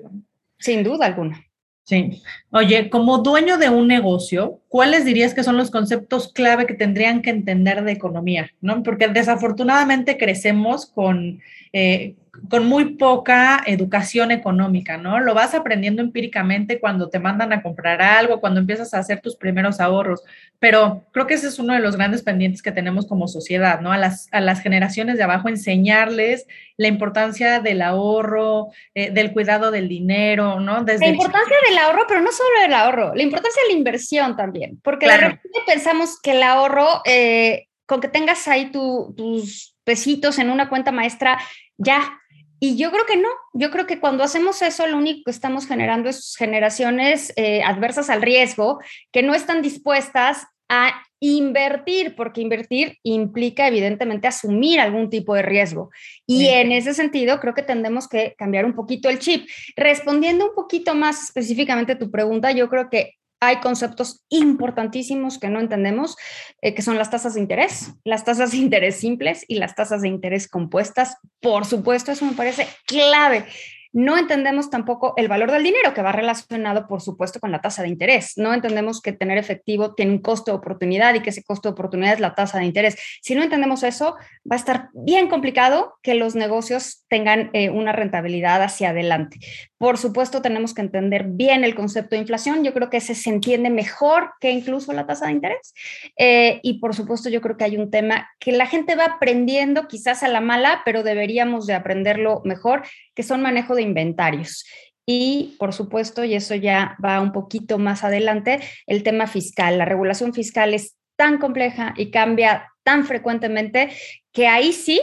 Sin 0.58 0.84
duda 0.84 1.06
alguna. 1.06 1.44
Sí. 1.84 2.22
Oye, 2.50 2.88
como 2.88 3.18
dueño 3.18 3.58
de 3.58 3.68
un 3.68 3.88
negocio, 3.88 4.60
¿cuáles 4.68 5.04
dirías 5.04 5.34
que 5.34 5.42
son 5.42 5.56
los 5.56 5.70
conceptos 5.70 6.32
clave 6.32 6.66
que 6.66 6.74
tendrían 6.74 7.22
que 7.22 7.30
entender 7.30 7.82
de 7.82 7.92
economía? 7.92 8.50
¿no? 8.60 8.82
Porque 8.84 9.08
desafortunadamente 9.08 10.16
crecemos 10.16 10.86
con, 10.86 11.40
eh, 11.72 12.14
con 12.48 12.66
muy 12.66 12.94
poca 12.96 13.62
educación 13.66 14.30
económica, 14.30 14.96
¿no? 14.96 15.20
Lo 15.20 15.34
vas 15.34 15.54
aprendiendo 15.54 16.00
empíricamente 16.00 16.80
cuando 16.80 17.10
te 17.10 17.18
mandan 17.18 17.52
a 17.52 17.62
comprar 17.62 18.00
algo, 18.00 18.40
cuando 18.40 18.58
empiezas 18.58 18.94
a 18.94 18.98
hacer 18.98 19.20
tus 19.20 19.36
primeros 19.36 19.80
ahorros, 19.80 20.22
pero 20.58 21.04
creo 21.12 21.26
que 21.26 21.34
ese 21.34 21.48
es 21.48 21.58
uno 21.58 21.74
de 21.74 21.80
los 21.80 21.96
grandes 21.96 22.22
pendientes 22.22 22.62
que 22.62 22.72
tenemos 22.72 23.06
como 23.06 23.28
sociedad, 23.28 23.80
¿no? 23.80 23.92
A 23.92 23.98
las, 23.98 24.28
a 24.32 24.40
las 24.40 24.62
generaciones 24.62 25.18
de 25.18 25.24
abajo 25.24 25.50
enseñarles 25.50 26.46
la 26.78 26.88
importancia 26.88 27.60
del 27.60 27.82
ahorro, 27.82 28.68
eh, 28.94 29.10
del 29.10 29.32
cuidado 29.34 29.70
del 29.70 29.88
dinero, 29.88 30.58
¿no? 30.58 30.84
Desde 30.84 31.06
la 31.06 31.12
importancia 31.12 31.56
del 31.68 31.78
ahorro, 31.78 32.06
pero 32.08 32.22
no 32.22 32.32
solo 32.32 32.62
del 32.62 32.72
ahorro, 32.72 33.14
la 33.14 33.22
importancia 33.22 33.62
de 33.62 33.74
la 33.74 33.78
inversión 33.78 34.36
también, 34.36 34.80
porque 34.82 35.06
de 35.06 35.18
repente 35.18 35.58
pensamos 35.66 36.18
que 36.22 36.30
el 36.30 36.42
ahorro, 36.42 37.02
eh, 37.04 37.66
con 37.84 38.00
que 38.00 38.08
tengas 38.08 38.48
ahí 38.48 38.72
tus 38.72 39.76
pesitos 39.84 40.38
en 40.38 40.48
una 40.48 40.70
cuenta 40.70 40.92
maestra, 40.92 41.38
ya. 41.76 42.18
Y 42.64 42.76
yo 42.76 42.92
creo 42.92 43.04
que 43.06 43.16
no, 43.16 43.28
yo 43.54 43.72
creo 43.72 43.88
que 43.88 43.98
cuando 43.98 44.22
hacemos 44.22 44.62
eso, 44.62 44.86
lo 44.86 44.96
único 44.96 45.24
que 45.24 45.32
estamos 45.32 45.66
generando 45.66 46.08
es 46.08 46.36
generaciones 46.38 47.32
eh, 47.34 47.60
adversas 47.64 48.08
al 48.08 48.22
riesgo, 48.22 48.78
que 49.10 49.24
no 49.24 49.34
están 49.34 49.62
dispuestas 49.62 50.46
a 50.68 51.02
invertir, 51.18 52.14
porque 52.14 52.40
invertir 52.40 52.98
implica 53.02 53.66
evidentemente 53.66 54.28
asumir 54.28 54.78
algún 54.78 55.10
tipo 55.10 55.34
de 55.34 55.42
riesgo. 55.42 55.90
Y 56.24 56.46
en 56.46 56.70
ese 56.70 56.94
sentido, 56.94 57.40
creo 57.40 57.52
que 57.52 57.64
tendremos 57.64 58.06
que 58.06 58.36
cambiar 58.38 58.64
un 58.64 58.76
poquito 58.76 59.08
el 59.08 59.18
chip. 59.18 59.48
Respondiendo 59.74 60.44
un 60.44 60.54
poquito 60.54 60.94
más 60.94 61.24
específicamente 61.24 61.94
a 61.94 61.98
tu 61.98 62.12
pregunta, 62.12 62.52
yo 62.52 62.68
creo 62.68 62.88
que 62.88 63.16
hay 63.42 63.56
conceptos 63.56 64.24
importantísimos 64.28 65.40
que 65.40 65.48
no 65.48 65.58
entendemos, 65.58 66.16
eh, 66.60 66.74
que 66.74 66.82
son 66.82 66.96
las 66.96 67.10
tasas 67.10 67.34
de 67.34 67.40
interés, 67.40 67.92
las 68.04 68.24
tasas 68.24 68.52
de 68.52 68.58
interés 68.58 69.00
simples 69.00 69.44
y 69.48 69.56
las 69.56 69.74
tasas 69.74 70.00
de 70.00 70.08
interés 70.08 70.46
compuestas. 70.46 71.16
Por 71.40 71.64
supuesto, 71.64 72.12
eso 72.12 72.24
me 72.24 72.34
parece 72.34 72.68
clave 72.86 73.44
no 73.92 74.16
entendemos 74.16 74.70
tampoco 74.70 75.12
el 75.16 75.28
valor 75.28 75.50
del 75.50 75.62
dinero, 75.62 75.92
que 75.92 76.02
va 76.02 76.12
relacionado, 76.12 76.86
por 76.86 77.02
supuesto, 77.02 77.40
con 77.40 77.52
la 77.52 77.60
tasa 77.60 77.82
de 77.82 77.88
interés. 77.88 78.32
No 78.36 78.54
entendemos 78.54 79.02
que 79.02 79.12
tener 79.12 79.36
efectivo 79.36 79.94
tiene 79.94 80.12
un 80.12 80.22
costo 80.22 80.50
de 80.50 80.56
oportunidad 80.56 81.14
y 81.14 81.20
que 81.20 81.30
ese 81.30 81.44
costo 81.44 81.68
de 81.68 81.74
oportunidad 81.74 82.14
es 82.14 82.20
la 82.20 82.34
tasa 82.34 82.58
de 82.58 82.64
interés. 82.64 82.96
Si 83.20 83.34
no 83.34 83.42
entendemos 83.42 83.82
eso, 83.82 84.16
va 84.50 84.56
a 84.56 84.58
estar 84.58 84.88
bien 84.94 85.28
complicado 85.28 85.98
que 86.02 86.14
los 86.14 86.34
negocios 86.34 87.04
tengan 87.08 87.50
eh, 87.52 87.68
una 87.68 87.92
rentabilidad 87.92 88.62
hacia 88.62 88.90
adelante. 88.90 89.38
Por 89.82 89.98
supuesto, 89.98 90.42
tenemos 90.42 90.74
que 90.74 90.80
entender 90.80 91.24
bien 91.26 91.64
el 91.64 91.74
concepto 91.74 92.14
de 92.14 92.20
inflación. 92.20 92.62
Yo 92.62 92.72
creo 92.72 92.88
que 92.88 92.98
ese 92.98 93.16
se 93.16 93.30
entiende 93.30 93.68
mejor 93.68 94.30
que 94.38 94.52
incluso 94.52 94.92
la 94.92 95.06
tasa 95.06 95.26
de 95.26 95.32
interés. 95.32 95.74
Eh, 96.16 96.60
y 96.62 96.78
por 96.78 96.94
supuesto, 96.94 97.28
yo 97.28 97.40
creo 97.40 97.56
que 97.56 97.64
hay 97.64 97.76
un 97.76 97.90
tema 97.90 98.28
que 98.38 98.52
la 98.52 98.66
gente 98.66 98.94
va 98.94 99.06
aprendiendo 99.06 99.88
quizás 99.88 100.22
a 100.22 100.28
la 100.28 100.40
mala, 100.40 100.82
pero 100.84 101.02
deberíamos 101.02 101.66
de 101.66 101.74
aprenderlo 101.74 102.42
mejor, 102.44 102.84
que 103.16 103.24
son 103.24 103.42
manejo 103.42 103.74
de 103.74 103.82
inventarios. 103.82 104.64
Y, 105.04 105.56
por 105.58 105.72
supuesto, 105.72 106.22
y 106.22 106.34
eso 106.34 106.54
ya 106.54 106.96
va 107.04 107.20
un 107.20 107.32
poquito 107.32 107.80
más 107.80 108.04
adelante, 108.04 108.60
el 108.86 109.02
tema 109.02 109.26
fiscal. 109.26 109.78
La 109.78 109.84
regulación 109.84 110.32
fiscal 110.32 110.74
es 110.74 110.94
tan 111.16 111.38
compleja 111.38 111.92
y 111.96 112.12
cambia 112.12 112.70
tan 112.84 113.04
frecuentemente 113.04 113.90
que 114.30 114.46
ahí 114.46 114.72
sí 114.72 115.00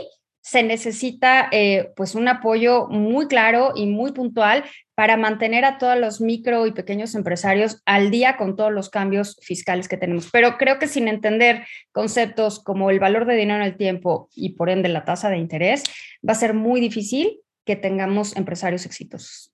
se 0.50 0.64
necesita 0.64 1.48
eh, 1.52 1.92
pues 1.96 2.16
un 2.16 2.28
apoyo 2.28 2.88
muy 2.88 3.28
claro 3.28 3.74
y 3.76 3.86
muy 3.86 4.14
puntual 4.14 4.64
para 4.96 5.16
mantener 5.16 5.64
a 5.64 5.78
todos 5.78 5.96
los 6.00 6.22
micro 6.22 6.66
y 6.66 6.72
pequeños 6.72 7.14
empresarios 7.14 7.84
al 7.86 8.10
día 8.10 8.36
con 8.36 8.56
todos 8.56 8.72
los 8.72 8.90
cambios 8.90 9.38
fiscales 9.44 9.88
que 9.88 9.96
tenemos. 9.96 10.32
Pero 10.32 10.58
creo 10.58 10.80
que 10.80 10.88
sin 10.88 11.08
entender 11.08 11.68
conceptos 11.92 12.64
como 12.64 12.90
el 12.90 13.00
valor 13.00 13.28
de 13.28 13.36
dinero 13.36 13.62
en 13.62 13.68
el 13.68 13.78
tiempo 13.78 14.28
y 14.34 14.56
por 14.56 14.72
ende 14.72 14.90
la 14.90 15.06
tasa 15.06 15.30
de 15.30 15.38
interés, 15.38 15.84
va 16.28 16.32
a 16.32 16.36
ser 16.36 16.56
muy 16.56 16.82
difícil 16.82 17.42
que 17.64 17.76
tengamos 17.76 18.36
empresarios 18.36 18.88
exitosos. 18.88 19.54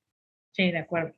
Sí, 0.53 0.71
de 0.71 0.77
acuerdo. 0.77 1.13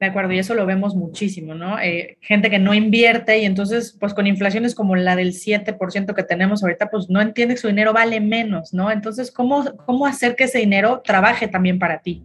De 0.00 0.06
acuerdo, 0.06 0.32
y 0.32 0.38
eso 0.38 0.54
lo 0.54 0.66
vemos 0.66 0.94
muchísimo, 0.94 1.54
¿no? 1.54 1.78
Eh, 1.78 2.18
gente 2.20 2.50
que 2.50 2.58
no 2.58 2.74
invierte 2.74 3.38
y 3.38 3.44
entonces, 3.44 3.96
pues 3.98 4.12
con 4.12 4.26
inflaciones 4.26 4.74
como 4.74 4.96
la 4.96 5.16
del 5.16 5.32
7% 5.32 6.14
que 6.14 6.22
tenemos 6.24 6.62
ahorita, 6.62 6.90
pues 6.90 7.08
no 7.08 7.20
entiende 7.20 7.54
que 7.54 7.60
su 7.60 7.68
dinero 7.68 7.92
vale 7.92 8.20
menos, 8.20 8.74
¿no? 8.74 8.90
Entonces, 8.90 9.30
¿cómo, 9.30 9.64
cómo 9.86 10.06
hacer 10.06 10.34
que 10.34 10.44
ese 10.44 10.58
dinero 10.58 11.00
trabaje 11.04 11.46
también 11.46 11.78
para 11.78 12.00
ti? 12.00 12.24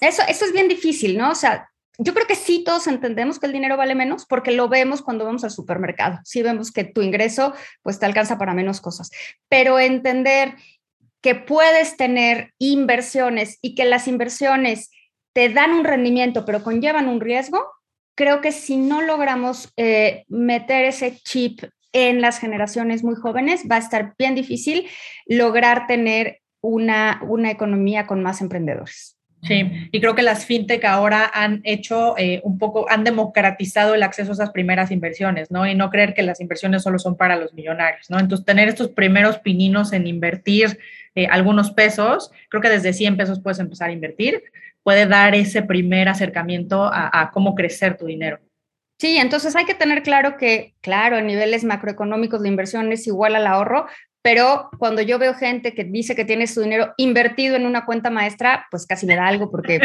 Eso, 0.00 0.22
eso 0.28 0.44
es 0.44 0.52
bien 0.52 0.66
difícil, 0.66 1.16
¿no? 1.16 1.30
O 1.30 1.34
sea, 1.34 1.70
yo 2.02 2.14
creo 2.14 2.26
que 2.26 2.34
sí 2.34 2.64
todos 2.64 2.86
entendemos 2.86 3.38
que 3.38 3.46
el 3.46 3.52
dinero 3.52 3.76
vale 3.76 3.94
menos 3.94 4.24
porque 4.24 4.52
lo 4.52 4.68
vemos 4.68 5.02
cuando 5.02 5.26
vamos 5.26 5.44
al 5.44 5.50
supermercado. 5.50 6.18
Sí 6.24 6.42
vemos 6.42 6.72
que 6.72 6.84
tu 6.84 7.02
ingreso 7.02 7.52
pues 7.82 7.98
te 7.98 8.06
alcanza 8.06 8.38
para 8.38 8.54
menos 8.54 8.80
cosas, 8.80 9.10
pero 9.50 9.78
entender 9.78 10.54
que 11.20 11.34
puedes 11.34 11.98
tener 11.98 12.54
inversiones 12.58 13.58
y 13.60 13.74
que 13.74 13.84
las 13.84 14.08
inversiones 14.08 14.90
te 15.32 15.48
dan 15.48 15.72
un 15.72 15.84
rendimiento, 15.84 16.44
pero 16.44 16.62
conllevan 16.62 17.08
un 17.08 17.20
riesgo, 17.20 17.64
creo 18.16 18.40
que 18.40 18.52
si 18.52 18.76
no 18.76 19.02
logramos 19.02 19.72
eh, 19.76 20.24
meter 20.28 20.84
ese 20.84 21.16
chip 21.18 21.62
en 21.92 22.20
las 22.20 22.38
generaciones 22.38 23.02
muy 23.02 23.14
jóvenes, 23.14 23.64
va 23.70 23.76
a 23.76 23.80
estar 23.80 24.14
bien 24.18 24.34
difícil 24.34 24.88
lograr 25.26 25.86
tener 25.86 26.40
una, 26.60 27.20
una 27.26 27.50
economía 27.50 28.06
con 28.06 28.22
más 28.22 28.40
emprendedores. 28.40 29.19
Sí, 29.42 29.88
y 29.90 30.00
creo 30.00 30.14
que 30.14 30.22
las 30.22 30.44
fintech 30.44 30.84
ahora 30.84 31.30
han 31.32 31.62
hecho 31.64 32.14
eh, 32.18 32.40
un 32.44 32.58
poco, 32.58 32.90
han 32.90 33.04
democratizado 33.04 33.94
el 33.94 34.02
acceso 34.02 34.32
a 34.32 34.34
esas 34.34 34.50
primeras 34.50 34.90
inversiones, 34.90 35.50
¿no? 35.50 35.66
Y 35.66 35.74
no 35.74 35.88
creer 35.88 36.12
que 36.12 36.22
las 36.22 36.40
inversiones 36.40 36.82
solo 36.82 36.98
son 36.98 37.16
para 37.16 37.36
los 37.36 37.54
millonarios, 37.54 38.10
¿no? 38.10 38.18
Entonces, 38.18 38.44
tener 38.44 38.68
estos 38.68 38.88
primeros 38.88 39.38
pininos 39.38 39.94
en 39.94 40.06
invertir 40.06 40.78
eh, 41.14 41.26
algunos 41.26 41.70
pesos, 41.70 42.30
creo 42.50 42.60
que 42.60 42.68
desde 42.68 42.92
100 42.92 43.16
pesos 43.16 43.40
puedes 43.40 43.58
empezar 43.58 43.88
a 43.88 43.92
invertir, 43.92 44.42
puede 44.82 45.06
dar 45.06 45.34
ese 45.34 45.62
primer 45.62 46.08
acercamiento 46.08 46.90
a, 46.92 47.30
cómo 47.32 47.54
crecer 47.54 47.96
tu 47.96 48.06
dinero. 48.06 48.38
Sí, 48.98 49.16
entonces 49.16 49.56
hay 49.56 49.64
que 49.64 49.74
tener 49.74 50.02
claro 50.02 50.36
que, 50.36 50.74
claro, 50.82 51.16
en 51.16 51.26
niveles 51.26 51.64
macroeconómicos 51.64 52.42
la 52.42 52.48
inversión 52.48 52.92
es 52.92 53.06
igual 53.06 53.34
al 53.34 53.46
ahorro, 53.46 53.86
pero 54.22 54.68
cuando 54.78 55.00
yo 55.00 55.18
veo 55.18 55.34
gente 55.34 55.74
que 55.74 55.84
dice 55.84 56.14
que 56.14 56.24
tiene 56.24 56.46
su 56.46 56.60
dinero 56.60 56.92
invertido 56.98 57.56
en 57.56 57.64
una 57.64 57.86
cuenta 57.86 58.10
maestra, 58.10 58.66
pues 58.70 58.86
casi 58.86 59.06
me 59.06 59.16
da 59.16 59.26
algo 59.26 59.50
porque, 59.50 59.80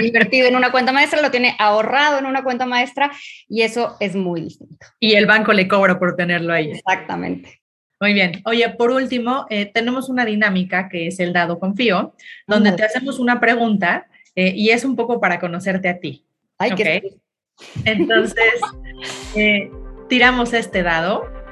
invertido 0.00 0.46
en 0.46 0.56
una 0.56 0.70
cuenta 0.70 0.92
maestra 0.92 1.20
lo 1.20 1.30
tiene 1.30 1.56
ahorrado 1.58 2.18
en 2.18 2.26
una 2.26 2.44
cuenta 2.44 2.66
maestra 2.66 3.10
y 3.48 3.62
eso 3.62 3.96
es 3.98 4.14
muy 4.14 4.42
distinto. 4.42 4.86
Y 5.00 5.14
el 5.14 5.26
banco 5.26 5.52
le 5.52 5.66
cobra 5.66 5.98
por 5.98 6.14
tenerlo 6.14 6.52
ahí. 6.52 6.70
Exactamente. 6.70 7.60
Muy 8.00 8.12
bien. 8.12 8.42
Oye, 8.44 8.68
por 8.70 8.90
último, 8.90 9.46
eh, 9.50 9.66
tenemos 9.66 10.08
una 10.08 10.24
dinámica 10.24 10.88
que 10.88 11.08
es 11.08 11.18
el 11.20 11.32
dado 11.32 11.58
confío, 11.58 12.14
donde 12.46 12.72
te 12.72 12.84
hacemos 12.84 13.18
una 13.18 13.40
pregunta 13.40 14.06
eh, 14.36 14.52
y 14.54 14.70
es 14.70 14.84
un 14.84 14.94
poco 14.94 15.20
para 15.20 15.40
conocerte 15.40 15.88
a 15.88 15.98
ti. 15.98 16.24
Ay, 16.58 16.72
qué 16.76 17.02
Entonces, 17.84 18.60
eh, 19.36 19.70
tiramos 20.08 20.52
este 20.52 20.82
dado 20.82 21.43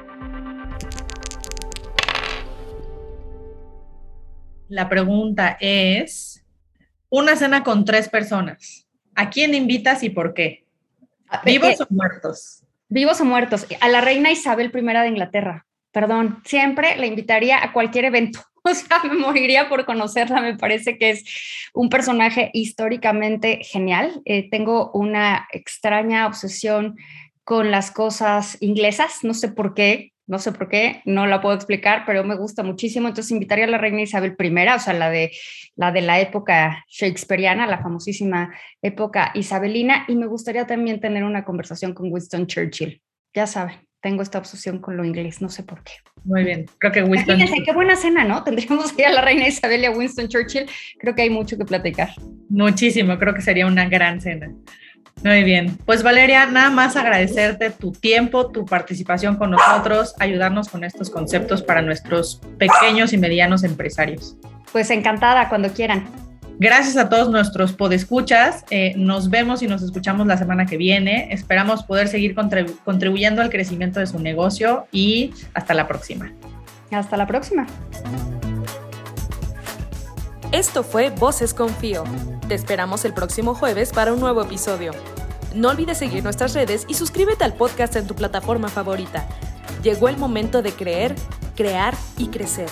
La 4.73 4.89
pregunta 4.89 5.55
es, 5.59 6.43
una 7.07 7.35
cena 7.35 7.63
con 7.63 7.85
tres 7.85 8.09
personas. 8.09 8.87
¿A 9.13 9.29
quién 9.29 9.53
invitas 9.53 10.01
y 10.01 10.09
por 10.09 10.33
qué? 10.33 10.65
¿Vivos 11.45 11.79
o 11.79 11.85
muertos? 11.91 12.63
Vivos 12.89 13.21
o 13.21 13.25
muertos. 13.25 13.67
A 13.81 13.89
la 13.89 14.01
reina 14.01 14.31
Isabel 14.31 14.71
I 14.73 14.81
de 14.81 15.07
Inglaterra. 15.09 15.67
Perdón, 15.91 16.41
siempre 16.43 16.97
la 16.97 17.05
invitaría 17.05 17.63
a 17.63 17.71
cualquier 17.71 18.05
evento. 18.05 18.39
O 18.65 18.73
sea, 18.73 19.03
me 19.03 19.15
moriría 19.15 19.67
por 19.67 19.85
conocerla. 19.85 20.39
Me 20.39 20.57
parece 20.57 20.97
que 20.97 21.09
es 21.09 21.25
un 21.73 21.89
personaje 21.89 22.49
históricamente 22.53 23.59
genial. 23.61 24.21
Eh, 24.23 24.49
tengo 24.49 24.89
una 24.93 25.49
extraña 25.51 26.25
obsesión 26.25 26.95
con 27.43 27.71
las 27.71 27.91
cosas 27.91 28.57
inglesas. 28.61 29.19
No 29.21 29.33
sé 29.33 29.49
por 29.49 29.73
qué. 29.73 30.12
No 30.25 30.39
sé 30.39 30.53
por 30.53 30.69
qué, 30.69 31.01
no 31.05 31.27
la 31.27 31.41
puedo 31.41 31.55
explicar, 31.55 32.03
pero 32.05 32.23
me 32.23 32.35
gusta 32.35 32.63
muchísimo. 32.63 33.07
Entonces 33.07 33.31
invitaría 33.31 33.65
a 33.65 33.69
la 33.69 33.77
reina 33.77 34.01
Isabel 34.01 34.35
I, 34.39 34.67
o 34.75 34.79
sea, 34.79 34.93
la 34.93 35.09
de 35.09 35.31
la, 35.75 35.91
de 35.91 36.01
la 36.01 36.19
época 36.21 36.85
shakespeariana, 36.87 37.67
la 37.67 37.81
famosísima 37.81 38.53
época 38.81 39.31
isabelina, 39.35 40.05
y 40.07 40.15
me 40.15 40.27
gustaría 40.27 40.65
también 40.65 40.99
tener 40.99 41.23
una 41.23 41.43
conversación 41.43 41.93
con 41.93 42.11
Winston 42.11 42.47
Churchill. 42.47 43.01
Ya 43.33 43.47
saben, 43.47 43.75
tengo 44.03 44.21
esta 44.21 44.37
obsesión 44.37 44.79
con 44.79 44.97
lo 44.97 45.03
inglés, 45.05 45.41
no 45.41 45.49
sé 45.49 45.63
por 45.63 45.83
qué. 45.83 45.93
Muy 46.23 46.43
bien, 46.43 46.65
creo 46.77 46.91
que 46.91 47.03
Winston. 47.03 47.35
Fíjense, 47.35 47.63
qué 47.63 47.73
buena 47.73 47.95
cena, 47.95 48.23
¿no? 48.23 48.43
Tendríamos 48.43 48.93
que 48.93 49.01
ir 49.01 49.07
a 49.07 49.13
la 49.13 49.21
reina 49.21 49.47
Isabel 49.47 49.81
y 49.81 49.85
a 49.85 49.91
Winston 49.91 50.27
Churchill. 50.27 50.65
Creo 50.99 51.15
que 51.15 51.23
hay 51.23 51.29
mucho 51.29 51.57
que 51.57 51.65
platicar. 51.65 52.09
Muchísimo, 52.49 53.17
creo 53.17 53.33
que 53.33 53.41
sería 53.41 53.65
una 53.65 53.89
gran 53.89 54.21
cena. 54.21 54.53
Muy 55.23 55.43
bien. 55.43 55.77
Pues 55.85 56.03
Valeria, 56.03 56.45
nada 56.47 56.69
más 56.69 56.95
agradecerte 56.95 57.69
tu 57.69 57.91
tiempo, 57.91 58.51
tu 58.51 58.65
participación 58.65 59.37
con 59.37 59.51
nosotros, 59.51 60.15
ayudarnos 60.19 60.67
con 60.67 60.83
estos 60.83 61.09
conceptos 61.09 61.61
para 61.61 61.81
nuestros 61.81 62.41
pequeños 62.57 63.13
y 63.13 63.17
medianos 63.17 63.63
empresarios. 63.63 64.35
Pues 64.71 64.89
encantada, 64.89 65.47
cuando 65.49 65.69
quieran. 65.69 66.05
Gracias 66.59 66.97
a 66.97 67.09
todos 67.09 67.29
nuestros 67.29 67.73
podescuchas. 67.73 68.63
Eh, 68.69 68.93
nos 68.95 69.29
vemos 69.29 69.61
y 69.63 69.67
nos 69.67 69.81
escuchamos 69.81 70.27
la 70.27 70.37
semana 70.37 70.65
que 70.65 70.77
viene. 70.77 71.27
Esperamos 71.31 71.83
poder 71.83 72.07
seguir 72.07 72.35
contribuyendo 72.35 73.41
al 73.41 73.49
crecimiento 73.49 73.99
de 73.99 74.07
su 74.07 74.19
negocio 74.19 74.87
y 74.91 75.33
hasta 75.53 75.73
la 75.73 75.87
próxima. 75.87 76.31
Hasta 76.91 77.17
la 77.17 77.25
próxima. 77.25 77.65
Esto 80.51 80.83
fue 80.83 81.09
Voces 81.09 81.53
Confío. 81.53 82.03
Te 82.53 82.57
esperamos 82.57 83.03
el 83.03 83.15
próximo 83.15 83.55
jueves 83.55 83.91
para 83.91 84.13
un 84.13 84.19
nuevo 84.19 84.43
episodio. 84.43 84.91
No 85.55 85.69
olvides 85.69 85.97
seguir 85.97 86.23
nuestras 86.23 86.53
redes 86.53 86.85
y 86.87 86.93
suscríbete 86.93 87.43
al 87.43 87.55
podcast 87.55 87.95
en 87.95 88.05
tu 88.05 88.13
plataforma 88.13 88.69
favorita. 88.69 89.27
Llegó 89.81 90.07
el 90.07 90.17
momento 90.17 90.61
de 90.61 90.71
creer, 90.71 91.15
crear 91.55 91.95
y 92.15 92.27
crecer. 92.27 92.69